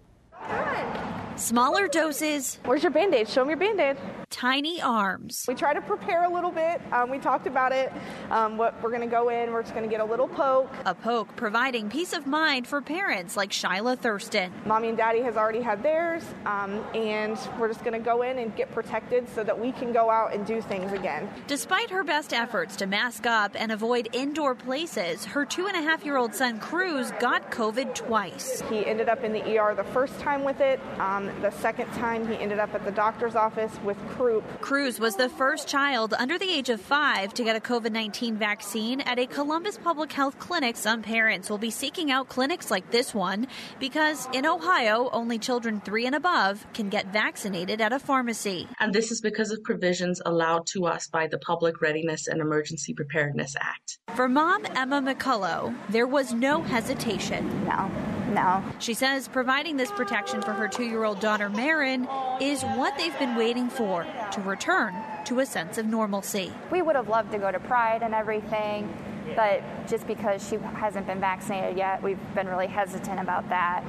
[1.36, 2.58] Smaller doses.
[2.64, 3.28] Where's your band aid?
[3.28, 3.96] Show them your band aid.
[4.30, 5.46] Tiny arms.
[5.48, 6.82] We try to prepare a little bit.
[6.92, 7.90] Um, we talked about it.
[8.30, 10.70] Um, what we're going to go in, we're just going to get a little poke.
[10.84, 14.52] A poke providing peace of mind for parents like Shyla Thurston.
[14.66, 18.38] Mommy and daddy has already had theirs, um, and we're just going to go in
[18.38, 21.26] and get protected so that we can go out and do things again.
[21.46, 25.80] Despite her best efforts to mask up and avoid indoor places, her two and a
[25.80, 28.62] half year old son Cruz got COVID twice.
[28.68, 30.80] He ended up in the ER the first time with it.
[30.98, 34.60] Um, the second time, he ended up at the doctor's office with croup.
[34.60, 38.36] Cruz was the first child under the age of five to get a COVID 19
[38.36, 40.76] vaccine at a Columbus Public Health clinic.
[40.76, 43.46] Some parents will be seeking out clinics like this one
[43.78, 48.66] because in Ohio, only children three and above can get vaccinated at a pharmacy.
[48.80, 52.94] And this is because of provisions allowed to us by the Public Readiness and Emergency
[52.94, 53.98] Preparedness Act.
[54.16, 57.64] For mom Emma McCullough, there was no hesitation.
[57.64, 58.17] No.
[58.28, 58.62] No.
[58.78, 62.08] She says providing this protection for her two year old daughter, Marin,
[62.40, 66.52] is what they've been waiting for to return to a sense of normalcy.
[66.70, 68.92] We would have loved to go to Pride and everything,
[69.34, 73.84] but just because she hasn't been vaccinated yet, we've been really hesitant about that.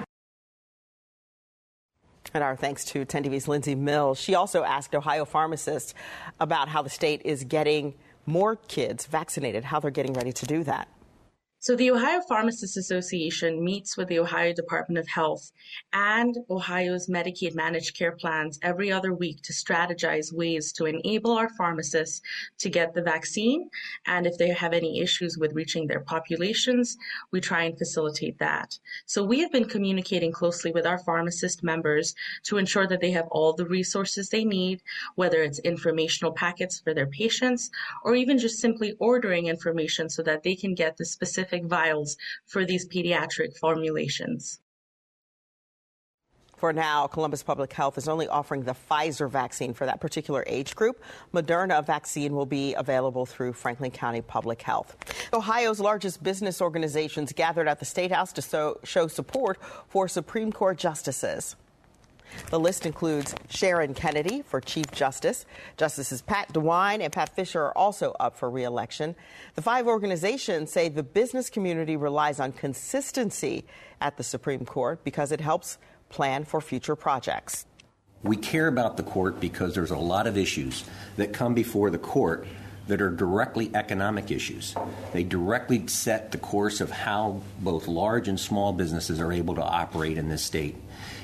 [2.34, 4.20] And our thanks to 10 TV's Lindsay Mills.
[4.20, 5.94] She also asked Ohio pharmacists
[6.40, 10.64] about how the state is getting more kids vaccinated, how they're getting ready to do
[10.66, 10.88] that.
[11.62, 15.52] So the Ohio Pharmacists Association meets with the Ohio Department of Health
[15.92, 21.50] and Ohio's Medicaid managed care plans every other week to strategize ways to enable our
[21.50, 22.22] pharmacists
[22.60, 23.70] to get the vaccine.
[24.06, 26.96] And if they have any issues with reaching their populations,
[27.30, 28.80] we try and facilitate that.
[29.06, 33.28] So we have been communicating closely with our pharmacist members to ensure that they have
[33.32, 34.82] all the resources they need,
[35.16, 37.70] whether it's informational packets for their patients
[38.06, 42.18] or even just simply ordering information so that they can get the specific specific vials
[42.46, 44.60] for these pediatric formulations.
[46.58, 50.76] For now, Columbus Public Health is only offering the Pfizer vaccine for that particular age
[50.76, 51.02] group.
[51.34, 54.98] Moderna vaccine will be available through Franklin County Public Health.
[55.32, 59.58] Ohio's largest business organizations gathered at the State House to so, show support
[59.88, 61.56] for Supreme Court justices.
[62.50, 65.46] The list includes Sharon Kennedy for Chief Justice.
[65.78, 69.16] Justices Pat DeWine and Pat Fisher are also up for reelection.
[69.56, 73.66] The five organizations say the business community relies on consistency
[74.02, 75.78] at the Supreme Court because it helps
[76.10, 77.66] plan for future projects.
[78.24, 80.84] We care about the court because there's a lot of issues
[81.16, 82.46] that come before the court
[82.90, 84.76] that are directly economic issues.
[85.14, 89.64] They directly set the course of how both large and small businesses are able to
[89.64, 90.76] operate in this state.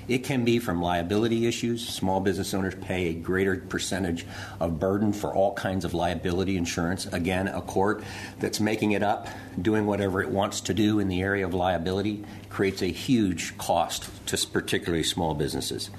[0.08, 1.88] It can be from liability issues.
[1.88, 4.26] Small business owners pay a greater percentage
[4.60, 7.08] of burden for all kinds of liability insurance.
[7.08, 8.04] Again, a court
[8.40, 9.28] that's making it up,
[9.60, 14.08] doing whatever it wants to do in the area of liability, creates a huge cost
[14.28, 15.90] to particularly small businesses.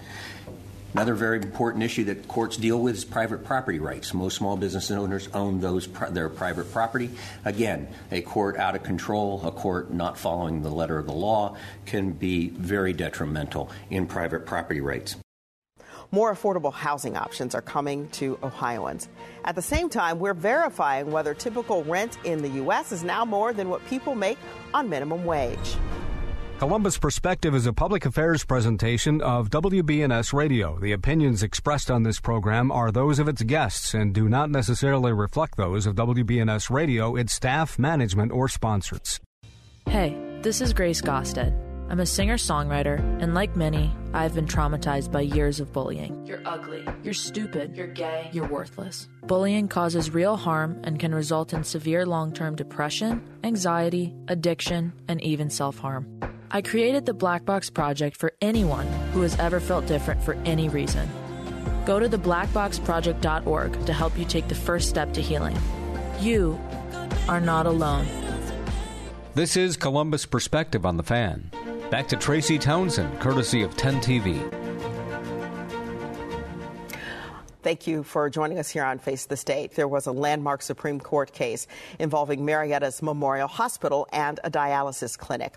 [0.95, 4.15] Another very important issue that courts deal with is private property rights.
[4.15, 7.11] Most small business owners own those their private property.
[7.45, 11.57] Again, a court out of control, a court not following the letter of the law,
[11.85, 15.17] can be very detrimental in private property rights.
[16.13, 19.09] More affordable housing options are coming to Ohioans.
[19.45, 22.93] At the same time, we're verifying whether typical rent in the U.S.
[22.93, 24.39] is now more than what people make
[24.73, 25.77] on minimum wage.
[26.59, 30.79] Columbus Perspective is a public affairs presentation of WBNS Radio.
[30.79, 35.13] The opinions expressed on this program are those of its guests and do not necessarily
[35.13, 39.21] reflect those of WBNS Radio, its staff, management, or sponsors.
[39.87, 41.55] Hey, this is Grace Gaustad.
[41.91, 46.25] I'm a singer songwriter, and like many, I've been traumatized by years of bullying.
[46.27, 46.87] You're ugly.
[47.03, 47.77] You're stupid.
[47.77, 48.31] You're gay.
[48.33, 49.11] You're worthless.
[49.27, 55.21] Bullying causes real harm and can result in severe long term depression, anxiety, addiction, and
[55.21, 56.19] even self harm.
[56.51, 60.69] I created the Black Box Project for anyone who has ever felt different for any
[60.69, 61.09] reason.
[61.85, 65.57] Go to theblackboxproject.org to help you take the first step to healing.
[66.21, 66.59] You
[67.29, 68.07] are not alone.
[69.35, 71.51] This is Columbus Perspective on the Fan.
[71.91, 74.01] Back to Tracy Townsend, courtesy of 10
[77.67, 79.75] Thank you for joining us here on Face the State.
[79.75, 81.67] There was a landmark Supreme Court case
[81.99, 85.57] involving Marietta's Memorial Hospital and a dialysis clinic.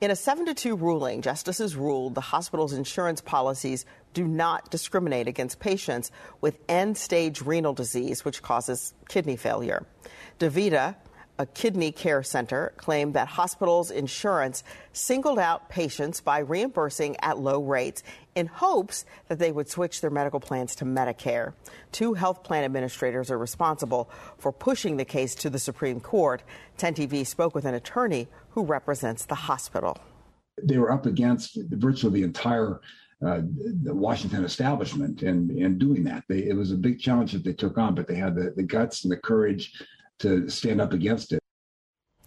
[0.00, 5.26] In a 7 to 2 ruling, justices ruled the hospital's insurance policies do not discriminate
[5.26, 9.84] against patients with end stage renal disease, which causes kidney failure.
[10.38, 10.94] DaVita,
[11.40, 17.60] a kidney care center, claimed that hospitals' insurance singled out patients by reimbursing at low
[17.60, 18.04] rates
[18.38, 21.54] in hopes that they would switch their medical plans to Medicare.
[21.90, 26.44] Two health plan administrators are responsible for pushing the case to the Supreme Court.
[26.76, 29.98] 10 TV spoke with an attorney who represents the hospital.
[30.62, 32.80] They were up against virtually the entire
[33.20, 33.40] uh,
[33.82, 36.22] the Washington establishment and and doing that.
[36.28, 38.62] They, it was a big challenge that they took on, but they had the, the
[38.62, 39.72] guts and the courage
[40.20, 41.42] to stand up against it.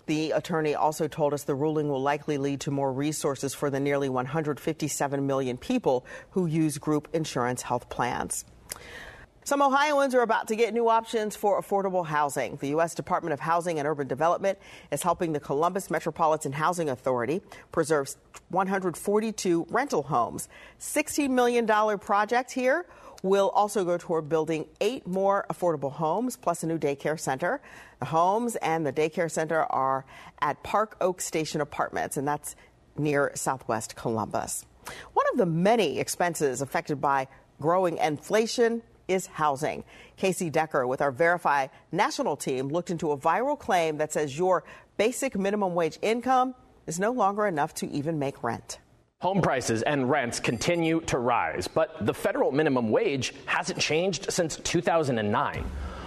[0.06, 3.80] The attorney also told us the ruling will likely lead to more resources for the
[3.80, 8.46] nearly 157 million people who use group insurance health plans.
[9.44, 12.58] Some Ohioans are about to get new options for affordable housing.
[12.58, 12.94] The U.S.
[12.94, 14.58] Department of Housing and Urban Development
[14.92, 18.16] is helping the Columbus Metropolitan Housing Authority preserve
[18.50, 20.48] 142 rental homes.
[20.80, 21.66] $16 million
[21.98, 22.86] project here
[23.24, 27.62] will also go toward building eight more affordable homes plus a new daycare center.
[28.00, 30.06] The homes and the daycare center are
[30.42, 32.56] at Park Oak Station Apartments, and that's
[32.98, 34.66] near southwest Columbus.
[35.14, 37.28] One of the many expenses affected by
[37.60, 39.84] growing inflation is housing.
[40.18, 44.64] Casey Decker with our Verify national team looked into a viral claim that says your
[44.98, 46.56] basic minimum wage income
[46.88, 48.80] is no longer enough to even make rent.
[49.22, 54.58] Home prices and rents continue to rise, but the federal minimum wage hasn't changed since
[54.58, 55.64] 2009.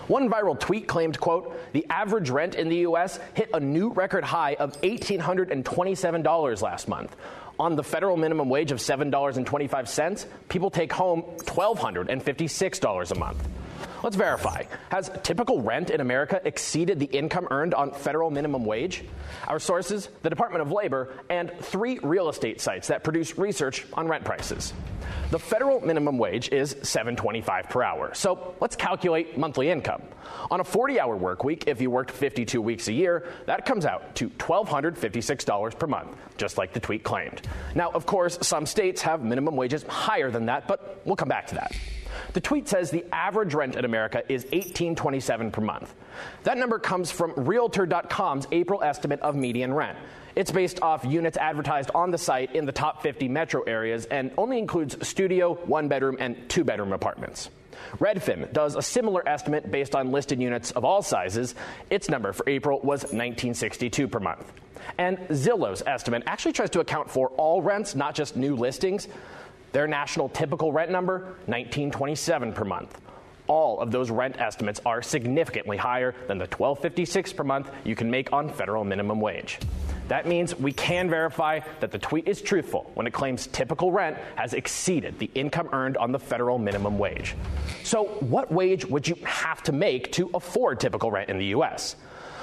[0.09, 3.21] One viral tweet claimed, quote, the average rent in the U.S.
[3.35, 7.15] hit a new record high of $1,827 last month.
[7.61, 13.49] On the federal minimum wage of $7.25, people take home $1,256 a month.
[14.05, 14.65] Let's verify.
[14.91, 19.03] Has typical rent in America exceeded the income earned on federal minimum wage?
[19.49, 24.07] Our sources, the Department of Labor, and three real estate sites that produce research on
[24.07, 24.75] rent prices.
[25.31, 28.13] The federal minimum wage is $7.25 per hour.
[28.13, 30.03] So let's calculate monthly income.
[30.51, 34.15] On a 40-hour work week, if you worked 52 weeks a year, that comes out
[34.17, 37.41] to $1,256 per month, just like the tweet claimed.
[37.75, 41.47] Now, of course, some states have minimum wages higher than that, but we'll come back
[41.47, 41.75] to that.
[42.33, 45.95] The tweet says the average rent in America is $18.27 per month.
[46.45, 49.99] That number comes from Realtor.com's April estimate of median rent.
[50.35, 54.33] It's based off units advertised on the site in the top 50 metro areas and
[54.37, 57.51] only includes studio, one bedroom, and two bedroom apartments.
[57.99, 61.55] Redfin does a similar estimate based on listed units of all sizes.
[61.91, 64.53] Its number for April was 1962 per month.
[64.99, 69.09] And Zillow's estimate actually tries to account for all rents, not just new listings.
[69.75, 73.01] Their national typical rent number, 1927 per month.
[73.49, 78.09] All of those rent estimates are significantly higher than the 1256 per month you can
[78.09, 79.59] make on federal minimum wage.
[80.07, 84.17] That means we can verify that the tweet is truthful when it claims typical rent
[84.37, 87.35] has exceeded the income earned on the federal minimum wage.
[87.83, 91.97] So, what wage would you have to make to afford typical rent in the U.S.?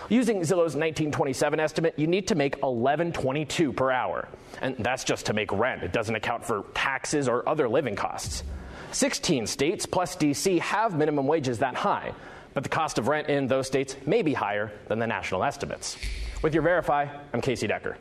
[0.09, 4.27] Using Zillow's 1927 estimate, you need to make 1122 per hour.
[4.61, 5.83] And that's just to make rent.
[5.83, 8.43] It doesn't account for taxes or other living costs.
[8.91, 12.13] 16 states plus DC have minimum wages that high,
[12.53, 15.97] but the cost of rent in those states may be higher than the national estimates.
[16.41, 17.97] With your Verify, I'm Casey Decker.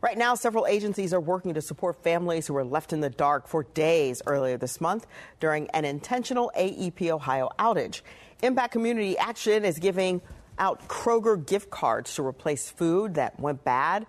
[0.00, 3.46] Right now, several agencies are working to support families who were left in the dark
[3.46, 5.06] for days earlier this month
[5.38, 8.00] during an intentional AEP Ohio outage.
[8.42, 10.20] Impact Community Action is giving
[10.58, 14.06] out Kroger gift cards to replace food that went bad.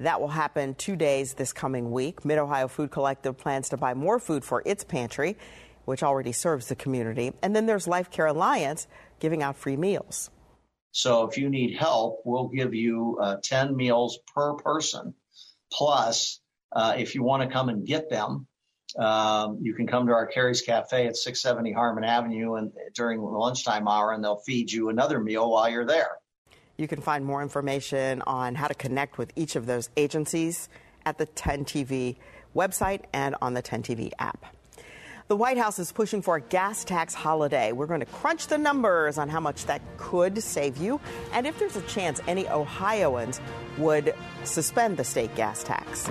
[0.00, 2.24] That will happen two days this coming week.
[2.24, 5.36] Mid Ohio Food Collective plans to buy more food for its pantry,
[5.84, 7.32] which already serves the community.
[7.42, 8.86] And then there's Life Care Alliance
[9.20, 10.30] giving out free meals.
[10.90, 15.14] So if you need help, we'll give you uh, 10 meals per person.
[15.72, 16.40] Plus,
[16.70, 18.46] uh, if you want to come and get them,
[18.98, 23.26] um, you can come to our Carrie's Cafe at 670 Harmon Avenue and during the
[23.26, 26.18] lunchtime hour, and they'll feed you another meal while you're there.
[26.76, 30.68] You can find more information on how to connect with each of those agencies
[31.06, 32.16] at the 10 TV
[32.54, 34.44] website and on the 10 TV app.
[35.26, 37.72] The White House is pushing for a gas tax holiday.
[37.72, 41.00] We're going to crunch the numbers on how much that could save you
[41.32, 43.40] and if there's a chance any Ohioans
[43.78, 44.14] would
[44.44, 46.10] suspend the state gas tax.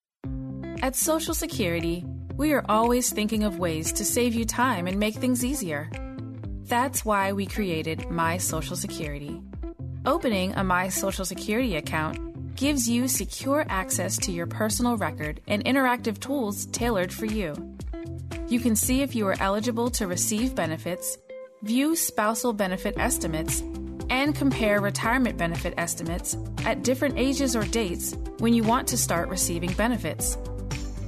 [0.83, 2.03] At Social Security,
[2.37, 5.91] we are always thinking of ways to save you time and make things easier.
[6.63, 9.39] That's why we created My Social Security.
[10.07, 15.63] Opening a My Social Security account gives you secure access to your personal record and
[15.65, 17.53] interactive tools tailored for you.
[18.47, 21.15] You can see if you are eligible to receive benefits,
[21.61, 23.61] view spousal benefit estimates,
[24.09, 29.29] and compare retirement benefit estimates at different ages or dates when you want to start
[29.29, 30.39] receiving benefits.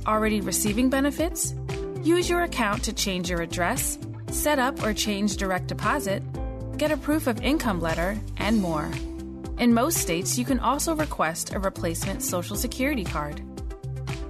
[0.06, 1.56] Already receiving benefits?
[2.02, 3.98] Use your account to change your address,
[4.32, 6.22] set up or change direct deposit,
[6.78, 8.92] get a proof of income letter, and more.
[9.60, 13.42] In most states, you can also request a replacement Social Security card.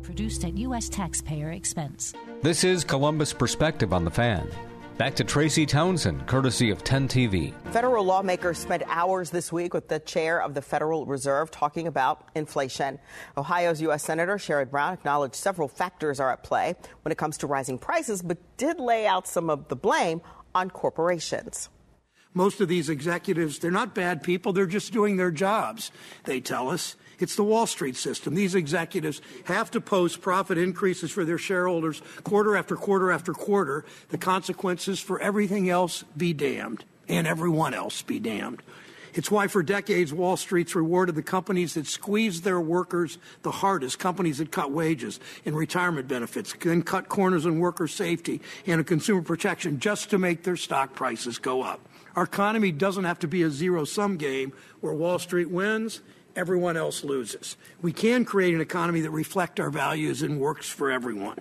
[0.03, 0.89] Produced at U.S.
[0.89, 2.13] taxpayer expense.
[2.43, 4.49] This is Columbus Perspective on the Fan.
[4.97, 7.53] Back to Tracy Townsend, courtesy of 10 TV.
[7.71, 12.29] Federal lawmakers spent hours this week with the chair of the Federal Reserve talking about
[12.33, 12.97] inflation.
[13.37, 14.03] Ohio's U.S.
[14.03, 16.73] Senator Sherrod Brown acknowledged several factors are at play
[17.03, 20.19] when it comes to rising prices, but did lay out some of the blame
[20.55, 21.69] on corporations
[22.33, 25.91] most of these executives, they're not bad people, they're just doing their jobs,
[26.23, 26.95] they tell us.
[27.21, 28.35] It's the Wall Street system.
[28.35, 33.85] These executives have to post profit increases for their shareholders quarter after quarter after quarter.
[34.09, 38.63] The consequences for everything else be damned, and everyone else be damned.
[39.13, 43.99] It's why for decades Wall Street's rewarded the companies that squeezed their workers the hardest,
[43.99, 49.21] companies that cut wages and retirement benefits, then cut corners on worker safety and consumer
[49.21, 51.81] protection just to make their stock prices go up.
[52.15, 56.01] Our economy doesn't have to be a zero sum game where Wall Street wins
[56.35, 57.57] everyone else loses.
[57.81, 61.37] We can create an economy that reflects our values and works for everyone.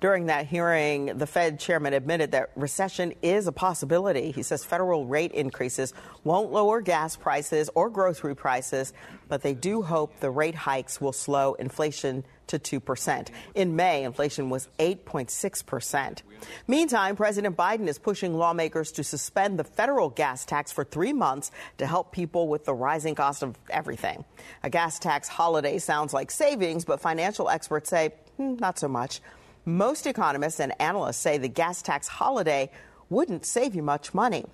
[0.00, 4.32] During that hearing, the Fed chairman admitted that recession is a possibility.
[4.32, 8.92] He says federal rate increases won't lower gas prices or grocery prices,
[9.28, 13.28] but they do hope the rate hikes will slow inflation to 2%.
[13.54, 16.22] In May, inflation was 8.6%.
[16.66, 21.50] Meantime, President Biden is pushing lawmakers to suspend the federal gas tax for three months
[21.78, 24.24] to help people with the rising cost of everything.
[24.62, 29.20] A gas tax holiday sounds like savings, but financial experts say hmm, not so much.
[29.64, 32.70] Most economists and analysts say the gas tax holiday
[33.08, 34.44] wouldn't save you much money.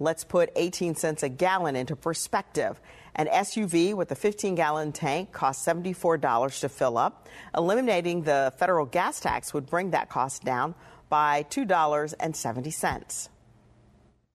[0.00, 2.80] Let's put 18 cents a gallon into perspective.
[3.16, 7.28] An SUV with a 15 gallon tank costs $74 to fill up.
[7.56, 10.76] Eliminating the federal gas tax would bring that cost down
[11.08, 13.28] by $2.70.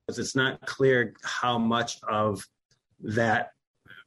[0.10, 2.46] It's not clear how much of
[3.00, 3.52] that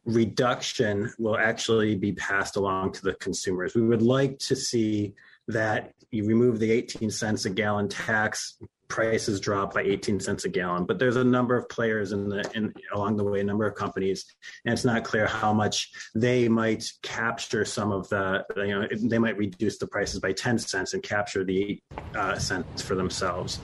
[0.05, 3.75] reduction will actually be passed along to the consumers.
[3.75, 5.15] We would like to see
[5.49, 8.59] that you remove the 18 cents a gallon tax
[8.89, 12.49] prices drop by 18 cents a gallon but there's a number of players in the
[12.55, 14.25] in along the way a number of companies
[14.65, 19.19] and it's not clear how much they might capture some of the you know they
[19.19, 21.79] might reduce the prices by 10 cents and capture the
[22.15, 23.61] uh, cents for themselves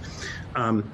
[0.55, 0.91] um,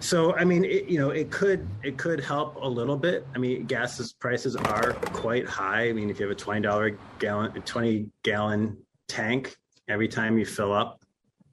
[0.00, 3.26] so I mean, it, you know, it could it could help a little bit.
[3.34, 5.88] I mean, gas prices are quite high.
[5.88, 9.56] I mean, if you have a twenty dollar gallon, twenty gallon tank,
[9.88, 10.99] every time you fill up,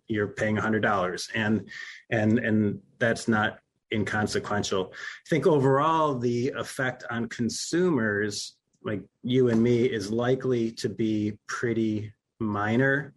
[0.08, 1.70] you're paying hundred dollars, and
[2.10, 3.60] and and that's not
[3.94, 4.92] inconsequential.
[4.94, 11.38] I think overall the effect on consumers like you and me is likely to be
[11.48, 13.14] pretty minor.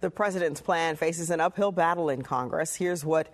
[0.00, 2.76] The president's plan faces an uphill battle in Congress.
[2.76, 3.28] Here's what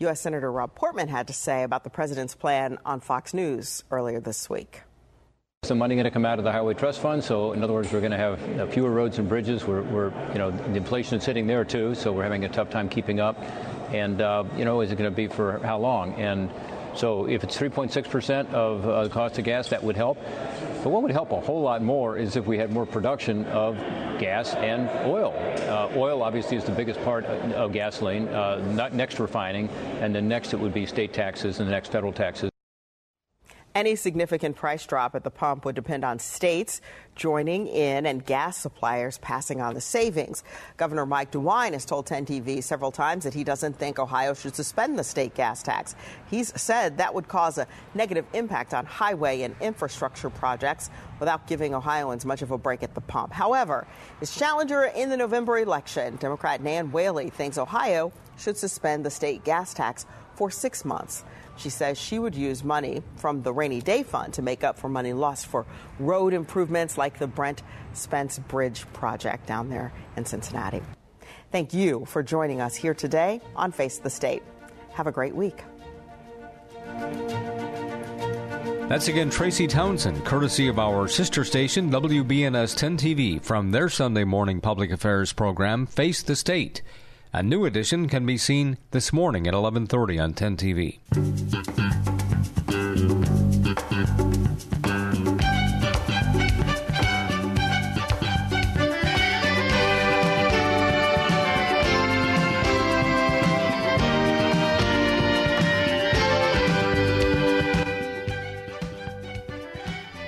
[0.00, 0.20] U.S.
[0.20, 4.48] Senator Rob Portman had to say about the president's plan on Fox News earlier this
[4.48, 4.82] week.
[5.68, 7.22] Some money going to come out of the Highway Trust Fund.
[7.22, 9.66] So, in other words, we're going to have fewer roads and bridges.
[9.66, 11.94] We're, we're, you know, the inflation is hitting there too.
[11.94, 13.38] So we're having a tough time keeping up.
[13.92, 16.14] And, uh, you know, is it going to be for how long?
[16.14, 16.50] And
[16.94, 20.16] so if it's 3.6% of uh, the cost of gas, that would help.
[20.82, 23.76] But what would help a whole lot more is if we had more production of
[24.18, 25.34] gas and oil.
[25.68, 29.68] Uh, oil, obviously, is the biggest part of gasoline, uh, not next refining,
[30.00, 32.48] and then next it would be state taxes and the next federal taxes.
[33.78, 36.80] Any significant price drop at the pump would depend on states
[37.14, 40.42] joining in and gas suppliers passing on the savings.
[40.76, 44.56] Governor Mike DeWine has told 10 TV several times that he doesn't think Ohio should
[44.56, 45.94] suspend the state gas tax.
[46.28, 51.72] He's said that would cause a negative impact on highway and infrastructure projects without giving
[51.72, 53.32] Ohioans much of a break at the pump.
[53.32, 53.86] However,
[54.18, 59.44] his challenger in the November election, Democrat Nan Whaley, thinks Ohio should suspend the state
[59.44, 60.04] gas tax
[60.34, 61.22] for six months.
[61.58, 64.88] She says she would use money from the rainy day fund to make up for
[64.88, 65.66] money lost for
[65.98, 70.80] road improvements like the Brent Spence Bridge project down there in Cincinnati.
[71.50, 74.42] Thank you for joining us here today on Face the State.
[74.92, 75.64] Have a great week.
[78.88, 84.24] That's again Tracy Townsend, courtesy of our sister station, WBNS 10 TV, from their Sunday
[84.24, 86.82] morning public affairs program, Face the State.
[87.30, 90.98] A new edition can be seen this morning at 11:30 on 10 TV.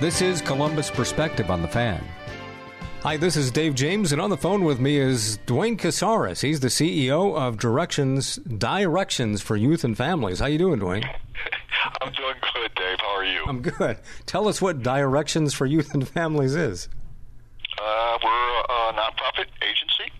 [0.00, 2.04] This is Columbus Perspective on the Fan.
[3.02, 6.42] Hi, this is Dave James, and on the phone with me is Duane Casares.
[6.42, 10.40] He's the CEO of Directions Directions for Youth and Families.
[10.40, 11.04] How you doing, Duane?
[12.02, 12.98] I'm doing good, Dave.
[13.00, 13.42] How are you?
[13.48, 13.96] I'm good.
[14.26, 16.90] Tell us what Directions for Youth and Families is.
[17.80, 20.12] Uh, we're a nonprofit agency.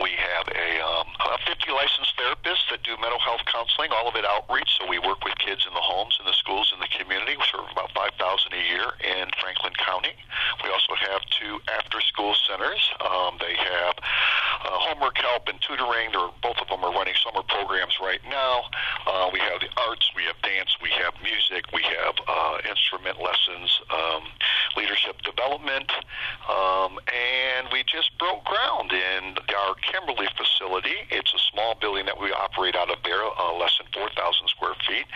[0.00, 1.06] We have a, um,
[1.46, 4.70] 50 licensed therapists that do mental health counseling, all of it outreach.
[4.80, 7.19] So we work with kids in the homes, in the schools, in the community.
[8.20, 10.12] 5,000 a year in Franklin County.
[10.62, 12.80] We also have two after-school centers.
[13.00, 16.12] Um, they have uh, homework help and tutoring.
[16.12, 18.68] They're, both of them are running summer programs right now.
[19.06, 23.16] Uh, we have the arts, we have dance, we have music, we have uh, instrument
[23.16, 24.28] lessons, um,
[24.76, 25.88] leadership development,
[26.48, 31.08] um, and we just broke ground in our Kimberly facility.
[31.10, 34.12] It's a small building that we operate out of there, uh, less than 4,000
[34.48, 35.06] square feet,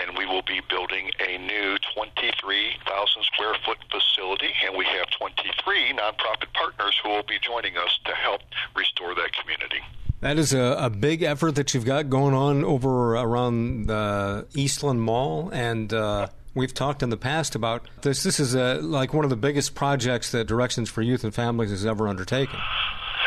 [0.00, 5.92] and we will be building a new 23,000 square foot facility, and we have 23
[5.94, 8.42] nonprofit partners who will be joining us to help
[8.74, 9.80] restore that community.
[10.34, 15.00] That is a, a big effort that you've got going on over around the Eastland
[15.00, 16.26] Mall, and uh,
[16.56, 18.24] we've talked in the past about this.
[18.24, 21.70] This is a, like one of the biggest projects that Directions for Youth and Families
[21.70, 22.58] has ever undertaken.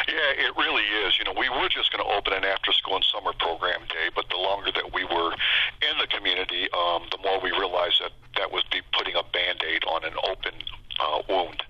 [0.10, 1.18] Yeah, it really is.
[1.18, 4.10] You know, we were just going to open an after school and summer program day,
[4.14, 8.12] but the longer that we were in the community, um, the more we realized that
[8.36, 10.60] that would be putting a band aid on an open
[11.00, 11.64] uh, wound.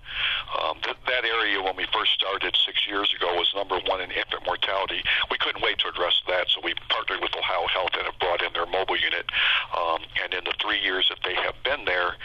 [0.56, 4.10] Um, th- that area, when we first started six years ago, was number one in
[4.10, 5.02] infant mortality.
[5.30, 8.42] We couldn't wait to address that, so we partnered with Ohio Health and have brought
[8.42, 9.28] in their mobile unit.
[9.76, 12.16] Um, and in the three years that they have been there,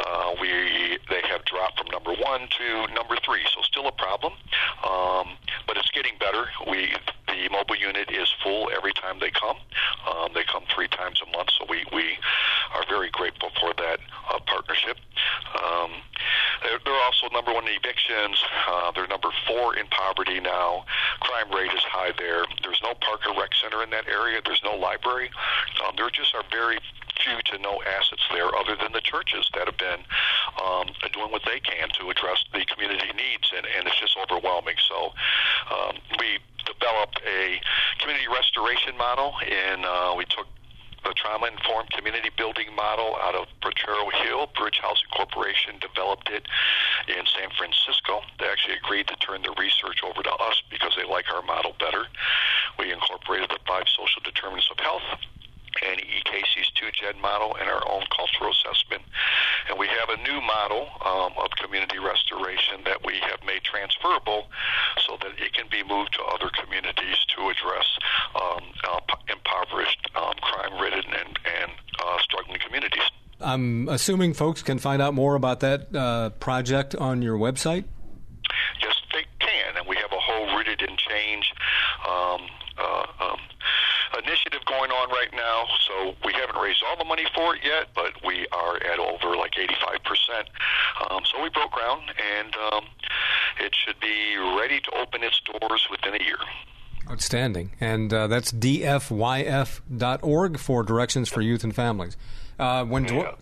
[0.00, 3.44] uh, we they have dropped from number one to number three.
[3.54, 4.32] So still a problem,
[4.84, 5.36] um,
[5.66, 6.48] but it's getting better.
[6.66, 6.94] We
[7.28, 9.56] the mobile unit is full every time they come.
[10.08, 12.16] Um, they come three times a month, so we we
[12.74, 14.00] are very grateful for that
[14.32, 14.96] uh, partnership.
[15.60, 15.90] Um,
[16.62, 18.42] they're, they're also also number one in evictions.
[18.68, 20.84] Uh, they're number four in poverty now.
[21.20, 22.44] Crime rate is high there.
[22.62, 24.40] There's no park or rec center in that area.
[24.44, 25.30] There's no library.
[25.84, 26.78] Um, there just are very
[27.22, 30.04] few to no assets there other than the churches that have been
[30.62, 34.76] um, doing what they can to address the community needs, and, and it's just overwhelming.
[34.88, 35.12] So
[35.72, 37.60] um, we developed a
[37.98, 40.46] community restoration model, and uh, we took
[41.04, 44.50] the trauma informed community building model out of Potrero Hill.
[44.58, 46.42] Bridge Housing Corporation developed it
[47.06, 48.26] in San Francisco.
[48.42, 51.78] They actually agreed to turn the research over to us because they like our model
[51.78, 52.10] better.
[52.78, 55.06] We incorporated the five social determinants of health
[55.84, 59.02] and EKC's two-gen model and our own cultural assessment.
[59.68, 64.46] And we have a new model um, of community restoration that we have made transferable
[65.06, 67.88] so that it can be moved to other communities to address
[68.34, 73.04] um, uh, impoverished, um, crime-ridden, and, and uh, struggling communities.
[73.40, 77.84] I'm assuming folks can find out more about that uh, project on your website.
[78.80, 81.52] Yes, they can, and we have a whole rooted in change
[82.08, 82.40] um,
[84.24, 85.64] initiative going on right now.
[85.86, 89.36] So we haven't raised all the money for it yet, but we are at over
[89.36, 90.44] like 85%.
[91.10, 92.84] Um, so we broke ground, and um,
[93.60, 96.38] it should be ready to open its doors within a year.
[97.10, 97.72] Outstanding.
[97.80, 98.98] And uh, that's dfyf.org
[100.58, 102.16] for directions for youth and families.
[102.58, 103.32] Uh, when yeah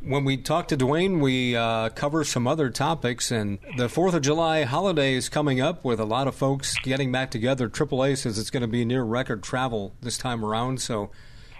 [0.00, 4.22] when we talk to Duane, we uh, cover some other topics, and the Fourth of
[4.22, 7.68] July holiday is coming up with a lot of folks getting back together.
[7.68, 11.10] AAA says it's going to be near record travel this time around, so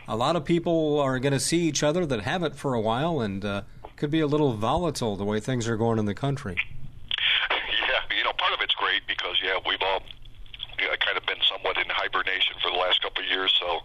[0.07, 3.21] a lot of people are going to see each other that haven't for a while,
[3.21, 3.63] and uh,
[3.97, 6.57] could be a little volatile the way things are going in the country.
[7.89, 10.03] Yeah, you know, part of it's great because yeah, we've all
[10.85, 13.81] know, kind of been somewhat in hibernation for the last couple of years, so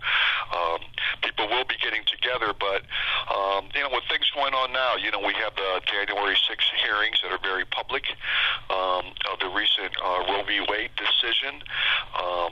[0.52, 0.84] um,
[1.24, 2.52] people will be getting together.
[2.52, 2.84] But
[3.32, 6.72] um, you know, with things going on now, you know, we have the January 6th
[6.84, 8.04] hearings that are very public
[8.68, 10.60] um, of the recent uh, Roe v.
[10.68, 11.64] Wade decision,
[12.20, 12.52] um,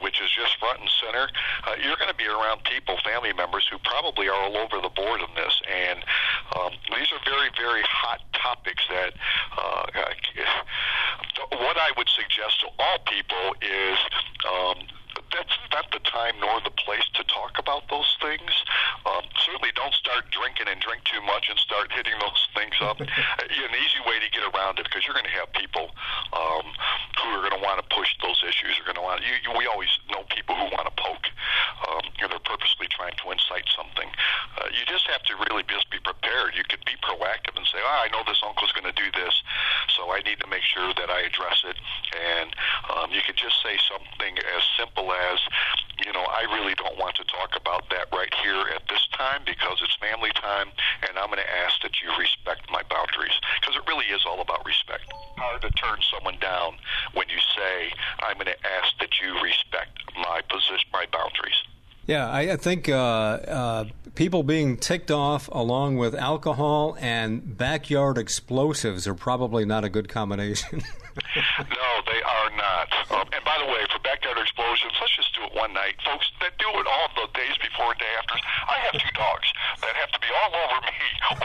[0.00, 1.28] which is just front and center.
[1.68, 4.92] Uh, you're going to be around people, family members, who probably are all over the
[4.92, 6.00] board on this, and
[6.56, 9.12] um, these are very, very hot topics that.
[9.52, 9.76] Uh,
[11.50, 13.98] what I would suggest to all people is
[14.48, 14.78] um,
[15.32, 18.52] that's not the time nor the place to talk about those things.
[19.04, 23.00] Um, certainly don't start drinking and drink too much and start hitting those things up.
[23.00, 25.92] An easy way to get around it because you're going to have people
[26.32, 26.66] um,
[27.20, 28.78] who are going to want to push those issues.
[28.80, 29.50] Are going to want you, you.
[29.56, 31.26] We always know people who want to poke.
[31.88, 34.08] Um, you know, they're purposely trying to incite something.
[34.56, 36.56] Uh, you just have to really just be prepared.
[36.56, 39.34] You could be proactive and say, "Oh, I know this uncle's going to do this,
[39.96, 41.76] so I need to make sure that I address it."
[42.14, 42.54] And
[42.94, 45.38] um, you could just say something as simple as,
[46.04, 49.42] you know, I really don't want to talk about that right here at this time
[49.44, 50.68] because it's family time,
[51.08, 54.40] and I'm going to ask that you respect my boundaries because it really is all
[54.40, 55.04] about respect.
[55.36, 56.76] Hard to turn someone down
[57.14, 61.56] when you say, I'm going to ask that you respect my position, my boundaries.
[62.30, 69.06] I, I think uh, uh, people being ticked off along with alcohol and backyard explosives
[69.06, 70.80] are probably not a good combination.
[71.36, 72.88] no, they are not.
[73.12, 76.28] Um, and by the way, for backyard explosions, let's just do it one night, folks.
[76.40, 78.36] That do it all the days before and day after.
[78.40, 79.48] I have two dogs
[79.80, 80.98] that have to be all over me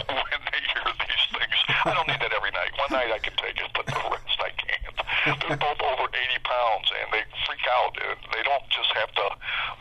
[0.08, 1.58] when they hear these things.
[1.86, 2.72] I don't need that every night.
[2.80, 4.82] One night I can take it, but the rest I can't.
[5.22, 7.94] They're both over 80 pounds, and they freak out.
[7.96, 9.26] They don't just have to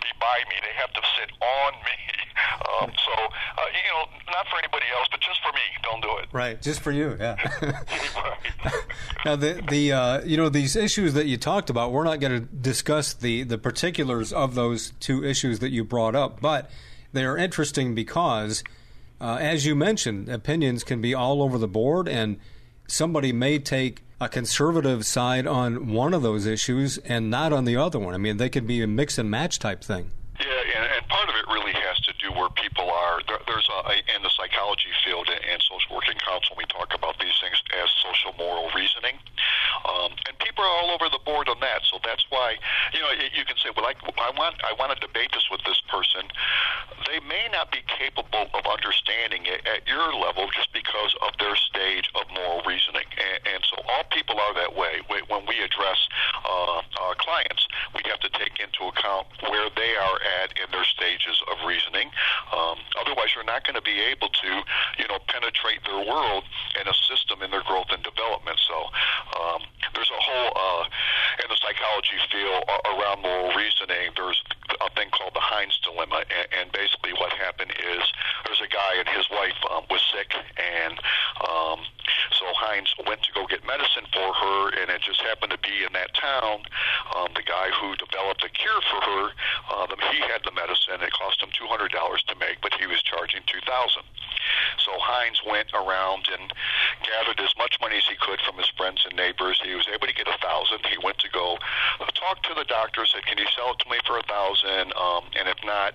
[0.02, 1.98] be by me; they have to sit on me.
[2.60, 5.64] Um, so, uh, you know, not for anybody else, but just for me.
[5.82, 6.28] Don't do it.
[6.32, 7.16] Right, just for you.
[7.18, 7.36] Yeah.
[9.24, 12.32] now the the uh, you know these issues that you talked about, we're not going
[12.32, 16.70] to discuss the the particulars of those two issues that you brought up, but
[17.12, 18.62] they are interesting because,
[19.20, 22.38] uh, as you mentioned, opinions can be all over the board, and
[22.86, 27.76] somebody may take a conservative side on one of those issues and not on the
[27.76, 28.14] other one.
[28.14, 30.10] I mean, they could be a mix and match type thing.
[30.38, 30.46] Yeah,
[30.76, 33.20] and, and part of it really has to do where people are.
[33.26, 34.09] There, there's a, in
[35.04, 39.16] field and social work and counsel, we talk about these things as social moral reasoning,
[39.86, 41.82] um, and people are all over the board on that.
[41.88, 42.56] So that's why
[42.92, 45.62] you know you can say, well, I, I want I want to debate this with
[45.64, 46.28] this person.
[47.06, 51.56] They may not be capable of understanding it at your level just because of their
[51.56, 55.02] stage of moral reasoning, and, and so all people are that way.
[55.08, 55.98] When we address
[56.44, 60.84] uh, our clients, we have to take into account where they are at in their
[60.84, 62.10] stages of reasoning.
[62.52, 64.50] Um, otherwise, you're not going to be able to,
[64.98, 66.42] you know, penetrate their world
[66.78, 68.58] and assist them in their growth and development.
[68.66, 68.76] So
[69.38, 69.62] um,
[69.94, 70.84] there's a whole uh,
[71.42, 74.10] in the psychology field around moral reasoning.
[74.18, 74.42] There's
[74.82, 78.02] a thing called the Heinz dilemma, and, and basically what happened is
[78.46, 80.98] there's a guy and his wife um, was sick, and
[81.46, 81.78] um,
[82.38, 85.84] so Heinz went to go get medicine for her, and it just happened to be
[85.84, 86.64] in that town.
[87.14, 89.24] Um, the guy who developed a cure for her,
[89.70, 91.02] uh, the, he had the medicine.
[91.04, 94.02] It cost him two hundred dollars to make, but he was charging two thousand.
[94.84, 96.52] So Heinz went around and
[97.04, 99.60] gathered as much money as he could from his friends and neighbors.
[99.62, 100.80] He was able to get a thousand.
[100.88, 101.58] He went to go
[102.20, 103.04] talk to the doctor.
[103.06, 104.92] Said, "Can you sell it to me for a thousand?
[104.94, 105.94] Um, and if not,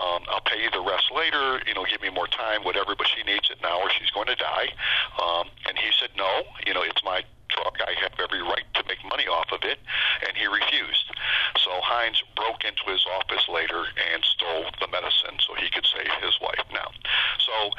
[0.00, 1.60] um, I'll pay you the rest later.
[1.66, 2.94] You know, give me more time, whatever.
[2.94, 4.72] But she needs it now, or she's going to die."
[5.20, 7.74] Um, and he said, "No, you know, it's my drug.
[7.82, 9.78] I have every right to make money off of it,"
[10.26, 11.10] and he refused.
[11.58, 16.10] So Heinz broke into his office later and stole the medicine so he could save
[16.22, 16.64] his wife.
[16.72, 16.90] Now,
[17.38, 17.70] so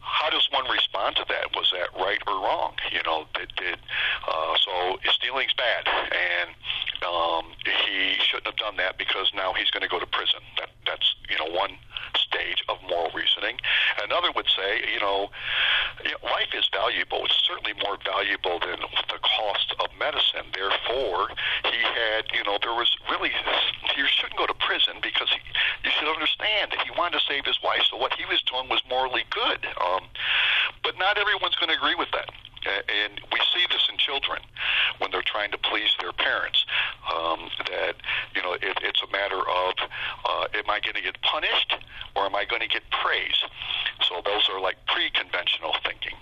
[0.00, 1.54] how does one respond to that?
[1.54, 2.74] Was that right or wrong?
[2.90, 3.78] You know, did, did
[4.26, 6.50] uh, so stealing's bad, and
[7.06, 10.40] um, he shouldn't have done that because now he's going to go to prison.
[10.58, 11.78] That that's you know one
[12.16, 13.56] stage of moral reasoning.
[14.10, 15.30] Another would say, you know,
[16.26, 17.22] life is valuable.
[17.24, 20.50] It's certainly more valuable than the cost of medicine.
[20.50, 21.30] Therefore,
[21.70, 23.30] he had, you know, there was really,
[23.96, 25.38] you shouldn't go to prison because he,
[25.86, 27.86] you should understand that he wanted to save his wife.
[27.86, 29.62] So what he was doing was morally good.
[29.78, 30.10] Um,
[30.82, 32.34] but not everyone's going to agree with that.
[32.66, 34.42] And we see this in children
[34.98, 36.66] when they're trying to please their parents.
[37.08, 37.96] Um, that
[38.34, 39.72] you know, it, it's a matter of
[40.28, 41.74] uh, am I going to get punished
[42.14, 43.40] or am I going to get praise?
[44.08, 46.16] So those are like pre-conventional thinking.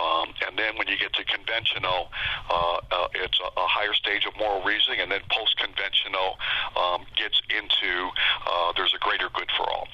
[0.00, 2.08] Um, and then when you get to conventional,
[2.50, 6.38] uh, uh, it's a, a higher stage of moral reasoning, and then post-conventional
[6.76, 8.10] um, gets into
[8.46, 9.88] uh, there's a greater good for all.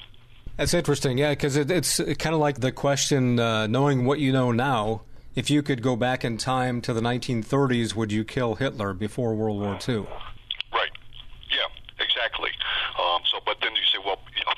[0.57, 4.31] That's interesting, yeah, because it, it's kind of like the question, uh, knowing what you
[4.31, 5.01] know now,
[5.33, 9.33] if you could go back in time to the 1930s, would you kill Hitler before
[9.33, 10.05] World War II?
[10.73, 10.91] Right.
[11.49, 11.67] Yeah,
[11.99, 12.51] exactly.
[12.99, 14.53] Um, so, but then you say, well, you know,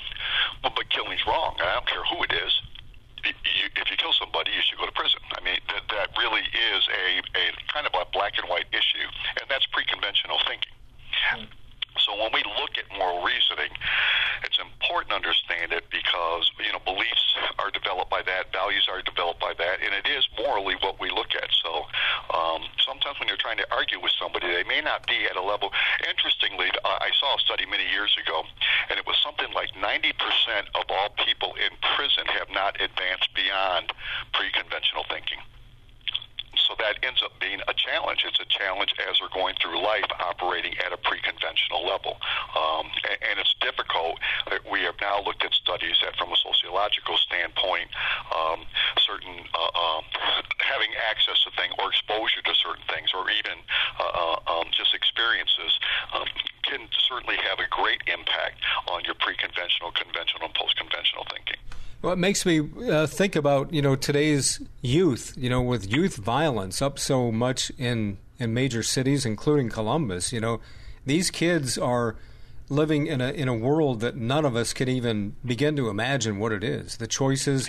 [0.63, 1.55] well, but killing's wrong.
[1.59, 2.51] I don't care who it is.
[3.23, 5.23] You, if you kill somebody, you should go to prison.
[5.31, 9.07] I mean, that, that really is a, a kind of a black and white issue,
[9.39, 10.75] and that's pre-conventional thinking.
[11.31, 11.47] Mm.
[12.05, 13.71] So when we look at moral reasoning,
[14.43, 17.23] it's important to understand it because you know beliefs
[17.59, 21.09] are developed by that, values are developed by that, and it is morally what we
[21.09, 21.47] look at.
[21.63, 21.87] So
[22.35, 25.41] um, sometimes when you're trying to argue with somebody, they may not be at a
[25.41, 25.71] level.
[26.03, 28.43] Interestingly, I saw a study many years ago,
[28.91, 30.11] and it was something like 90%
[30.75, 33.95] of all people in prison have not advanced beyond
[34.33, 35.39] pre-conventional thinking
[36.67, 38.23] so that ends up being a challenge.
[38.25, 42.17] It's a challenge as we're going through life operating at a pre-conventional level.
[42.55, 44.19] Um, and, and it's difficult.
[44.69, 47.89] We have now looked at studies that from a sociological standpoint,
[48.31, 48.65] um,
[48.99, 50.03] certain uh, um,
[50.59, 53.59] having access to things or exposure to certain things or even
[53.99, 55.77] uh, uh, um, just experiences
[56.13, 56.27] um,
[56.63, 61.59] can certainly have a great impact on your pre-conventional, conventional, and post-conventional thinking.
[62.01, 65.33] Well, it makes me uh, think about you know today's youth.
[65.35, 70.31] You know, with youth violence up so much in in major cities, including Columbus.
[70.31, 70.59] You know,
[71.05, 72.15] these kids are
[72.69, 76.37] living in a in a world that none of us can even begin to imagine
[76.37, 76.97] what it is.
[76.97, 77.67] The choices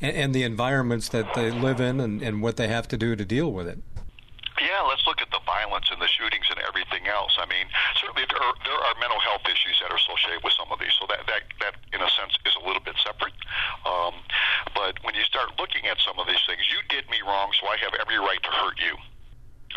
[0.00, 3.16] and, and the environments that they live in, and, and what they have to do
[3.16, 3.78] to deal with it.
[4.60, 7.32] Yeah, let's look at the violence and the shootings and everything else.
[7.40, 7.64] I mean,
[7.96, 10.92] certainly there are, there are mental health issues that are associated with some of these,
[11.00, 13.32] so that, that, that in a sense, is a little bit separate.
[13.88, 14.20] Um,
[14.76, 17.72] but when you start looking at some of these things, you did me wrong, so
[17.72, 19.00] I have every right to hurt you.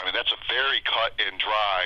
[0.01, 1.81] I mean, that's a very cut and dry.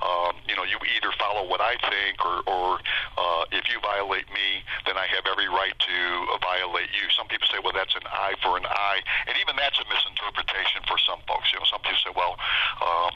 [0.00, 2.80] Um, you know, you either follow what I think, or, or
[3.20, 5.98] uh, if you violate me, then I have every right to
[6.32, 7.04] uh, violate you.
[7.12, 10.88] Some people say, well, that's an eye for an eye, and even that's a misinterpretation
[10.88, 11.52] for some folks.
[11.52, 12.40] You know, some people say, well,
[12.80, 13.12] um,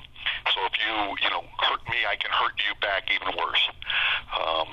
[0.52, 0.92] so if you,
[1.24, 3.64] you know, hurt me, I can hurt you back even worse.
[4.36, 4.68] Um,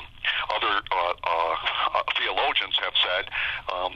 [0.52, 1.56] other uh, uh,
[1.96, 3.24] uh theologians have said.
[3.72, 3.96] Um,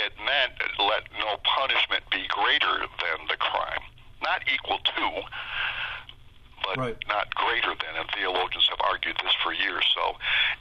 [0.00, 3.84] it meant let no punishment be greater than the crime
[4.22, 5.06] not equal to,
[6.64, 6.98] but right.
[7.10, 7.92] not greater than.
[7.98, 9.84] And theologians have argued this for years.
[9.94, 10.14] So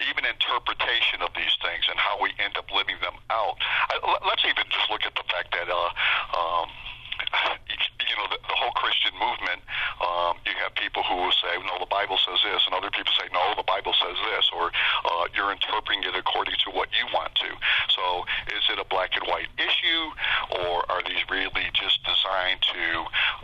[0.09, 3.55] even interpretation of these things and how we end up living them out.
[3.89, 5.69] I, let's even just look at the fact that.
[5.69, 5.89] Uh,
[6.33, 6.69] um,
[8.11, 9.63] you know, the, the whole Christian movement,
[10.03, 13.13] um, you have people who will say, no, the Bible says this, and other people
[13.15, 17.07] say, no, the Bible says this, or uh, you're interpreting it according to what you
[17.15, 17.49] want to.
[17.95, 20.03] So is it a black and white issue,
[20.65, 22.83] or are these really just designed to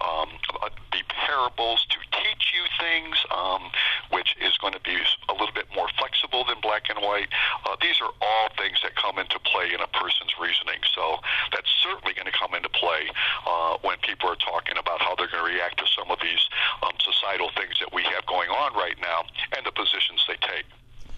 [0.04, 0.30] um,
[0.60, 3.72] uh, be parables to teach you things, um,
[4.12, 7.32] which is going to be a little bit more flexible than black and white?
[7.64, 10.84] Uh, these are all things that come into play in a person's reasoning.
[10.92, 11.24] So
[11.56, 12.48] that's certainly going to come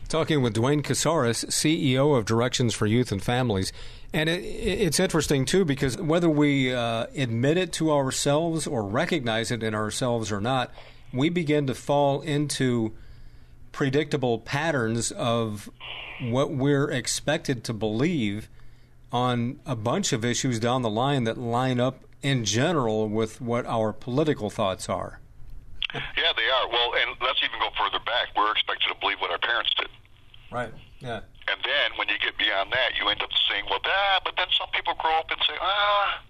[0.10, 3.72] Talking with Duane Casares, CEO of Directions for Youth and Families.
[4.12, 9.51] And it, it's interesting, too, because whether we uh, admit it to ourselves or recognize
[9.51, 10.72] it in ourselves or not,
[11.14, 12.91] we begin to fall into
[13.72, 15.70] predictable patterns of
[16.24, 18.49] what we're expected to believe
[19.12, 23.64] on a bunch of issues down the line that line up in general with what
[23.68, 25.20] our political thoughts are.
[25.93, 26.68] Yeah, they are.
[26.68, 28.30] Well, and let's even go further back.
[28.36, 29.88] We're expected to believe what our parents did.
[30.52, 30.74] Right.
[31.00, 31.22] Yeah.
[31.50, 34.47] And then when you get beyond that, you end up saying, well, that, but then
[34.58, 36.22] some people grow up and say, ah,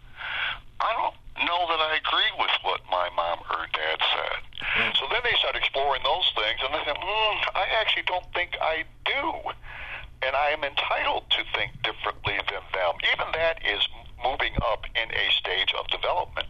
[0.79, 4.39] I don't know that I agree with what my mom or dad said.
[4.79, 4.91] Mm.
[4.95, 8.55] So then they start exploring those things, and they say, mm, I actually don't think
[8.61, 9.51] I do.
[10.21, 12.93] And I am entitled to think differently than them.
[13.15, 13.79] Even that is
[14.23, 16.47] moving up in a stage of development.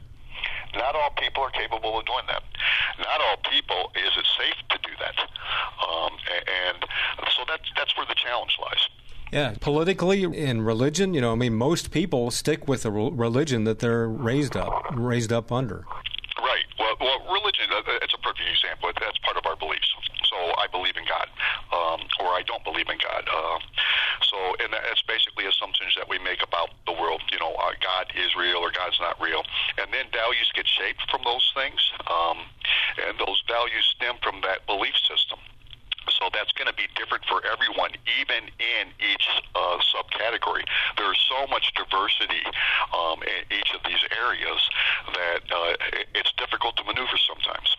[0.75, 2.43] Not all people are capable of doing that.
[2.99, 5.17] Not all people is it safe to do that.
[5.81, 6.13] Um,
[6.69, 6.85] and
[7.35, 8.87] so that's that's where the challenge lies.
[9.31, 13.79] Yeah, politically in religion, you know, I mean, most people stick with the religion that
[13.79, 15.85] they're raised up, raised up under.
[16.39, 16.65] Right.
[16.79, 17.65] Well, well religion,
[18.01, 18.89] it's a perfect example.
[18.99, 19.87] That's part of our beliefs.
[20.29, 21.27] So I believe in God,
[21.73, 23.25] um, or I don't believe in God.
[23.25, 23.59] Uh,
[24.21, 27.21] so, and that's basically assumptions that we make about the world.
[27.33, 29.41] You know, uh, God is real or God's not real,
[29.81, 32.45] and then values get shaped from those things, um,
[33.09, 35.39] and those values stem from that belief system.
[36.09, 40.65] So that's going to be different for everyone, even in each uh, subcategory.
[40.97, 42.41] There's so much diversity
[42.93, 44.61] um, in each of these areas
[45.13, 45.73] that uh,
[46.15, 47.77] it's difficult to maneuver sometimes.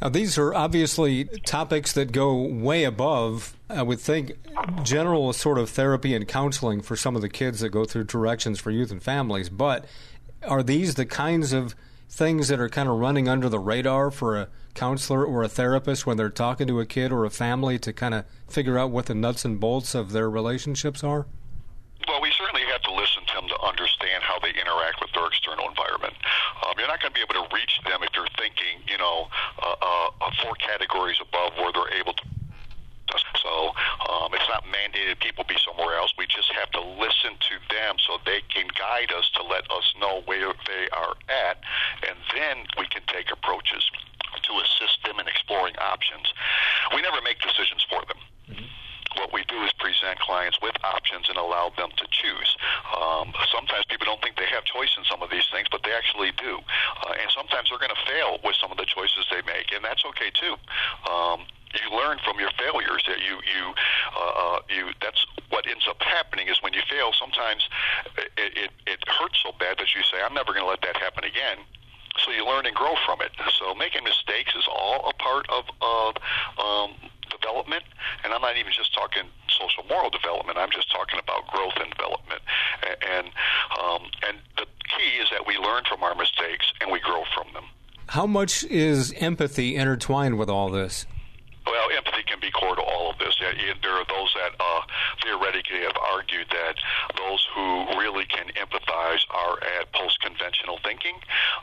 [0.00, 4.32] Now, these are obviously topics that go way above, I would think,
[4.82, 8.60] general sort of therapy and counseling for some of the kids that go through directions
[8.60, 9.48] for youth and families.
[9.48, 9.86] But
[10.46, 11.74] are these the kinds of
[12.08, 16.06] things that are kind of running under the radar for a counselor or a therapist
[16.06, 19.06] when they're talking to a kid or a family to kind of figure out what
[19.06, 21.26] the nuts and bolts of their relationships are?
[22.06, 25.26] Well, we certainly have to listen to them to understand how they interact with their
[25.26, 26.14] external environment.
[26.62, 28.98] Um, you're not going to be able to reach them if you're thinking, you
[29.62, 32.24] uh, uh, four categories above where they're able to
[33.40, 33.70] so
[34.10, 36.12] um, it's not mandated people be somewhere else.
[36.18, 39.86] We just have to listen to them so they can guide us to let us
[40.00, 41.62] know where they are at,
[42.02, 43.86] and then we can take approaches
[44.42, 46.26] to assist them in exploring options.
[46.94, 48.18] We never make decisions for them.
[49.16, 52.50] What we do is present clients with options and allow them to choose.
[52.92, 55.92] Um, sometimes people don't think they have choice in some of these things, but they
[55.92, 56.60] actually do.
[57.02, 59.84] Uh, and sometimes they're going to fail with some of the choices they make, and
[59.84, 60.54] that's okay too.
[61.08, 63.64] Um, you learn from your failures that you you
[64.16, 67.68] uh, uh, you that's what ends up happening is when you fail sometimes
[68.38, 70.96] it, it, it hurts so bad that you say i'm never going to let that
[70.96, 71.58] happen again
[72.24, 73.32] so you learn and grow from it.
[73.58, 76.16] So making mistakes is all a part of, of
[76.58, 76.94] um,
[77.46, 77.84] development,
[78.24, 80.58] and I'm not even just talking social moral development.
[80.58, 82.42] I'm just talking about growth and development.
[82.82, 83.26] And
[83.82, 84.66] um, and the
[84.96, 87.64] key is that we learn from our mistakes and we grow from them.
[88.08, 91.06] How much is empathy intertwined with all this?
[91.66, 93.34] Well, empathy can be core to all of this.
[93.40, 94.80] There are those that uh,
[95.22, 96.78] theoretically have argued that
[97.18, 101.18] those who really can empathize are at post-conventional thinking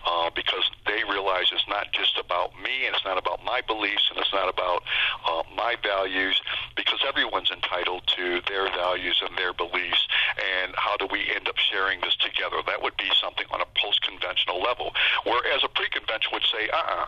[0.06, 4.12] uh, because they realize it's not just about me and it's not about my beliefs
[4.12, 4.84] and it's not about
[5.24, 6.36] uh, my values
[6.76, 10.04] because everyone's entitled to their values and their beliefs.
[10.36, 12.60] And how do we end up sharing this together?
[12.68, 14.91] That would be something on a post-conventional level.
[15.24, 17.08] Whereas a pre-conventional would say, uh-uh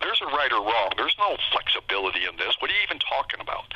[0.00, 0.92] there's a right or wrong.
[0.96, 2.54] There's no flexibility in this.
[2.62, 3.66] What are you even talking about?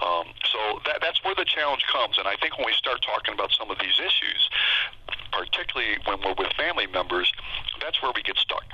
[0.00, 2.16] Um, so that, that's where the challenge comes.
[2.16, 4.40] And I think when we start talking about some of these issues,
[5.32, 7.28] particularly when we're with family members,
[7.80, 8.64] that's where we get stuck.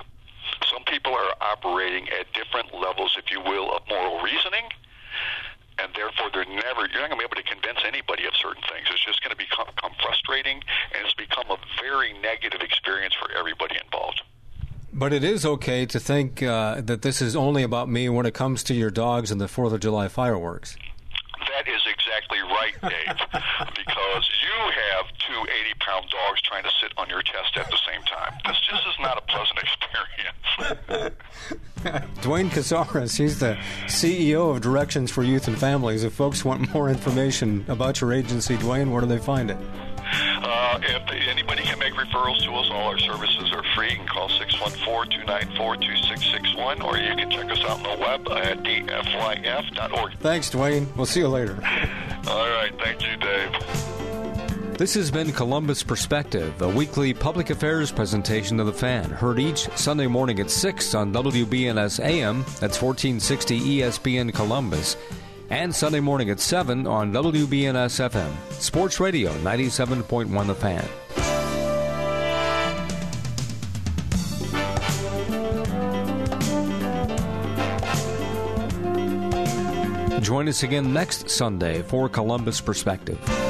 [0.70, 4.70] Some people are operating at different levels, if you will, of moral reasoning
[5.78, 8.62] and therefore they're never you're not going to be able to convince anybody of certain
[8.72, 10.56] things it's just going to become, become frustrating
[10.92, 14.22] and it's become a very negative experience for everybody involved
[14.96, 18.32] but it is okay to think uh, that this is only about me when it
[18.32, 20.76] comes to your dogs and the Fourth of July fireworks.
[21.38, 23.16] That is exactly right, Dave,
[23.76, 27.78] because you have two 80 pound dogs trying to sit on your chest at the
[27.86, 28.32] same time.
[28.46, 29.58] This just is not a pleasant
[30.88, 31.16] experience.
[32.22, 36.04] Duane Casares, he's the CEO of Directions for Youth and Families.
[36.04, 39.58] If folks want more information about your agency, Duane, where do they find it?
[40.48, 43.90] Uh, if anybody can make referrals to us, all our services are free.
[43.90, 50.12] You can call 614-294-2661, or you can check us out on the web at dfyf.org.
[50.20, 50.86] Thanks, Duane.
[50.94, 51.54] We'll see you later.
[52.28, 52.72] all right.
[52.78, 53.50] Thank you, Dave.
[54.78, 59.68] This has been Columbus Perspective, a weekly public affairs presentation of the fan, heard each
[59.74, 64.96] Sunday morning at 6 on WBNS AM, that's 1460 ESPN Columbus
[65.50, 70.86] and Sunday morning at 7 on WBNS FM, Sports Radio 97.1 The Fan.
[80.22, 83.45] Join us again next Sunday for Columbus Perspective.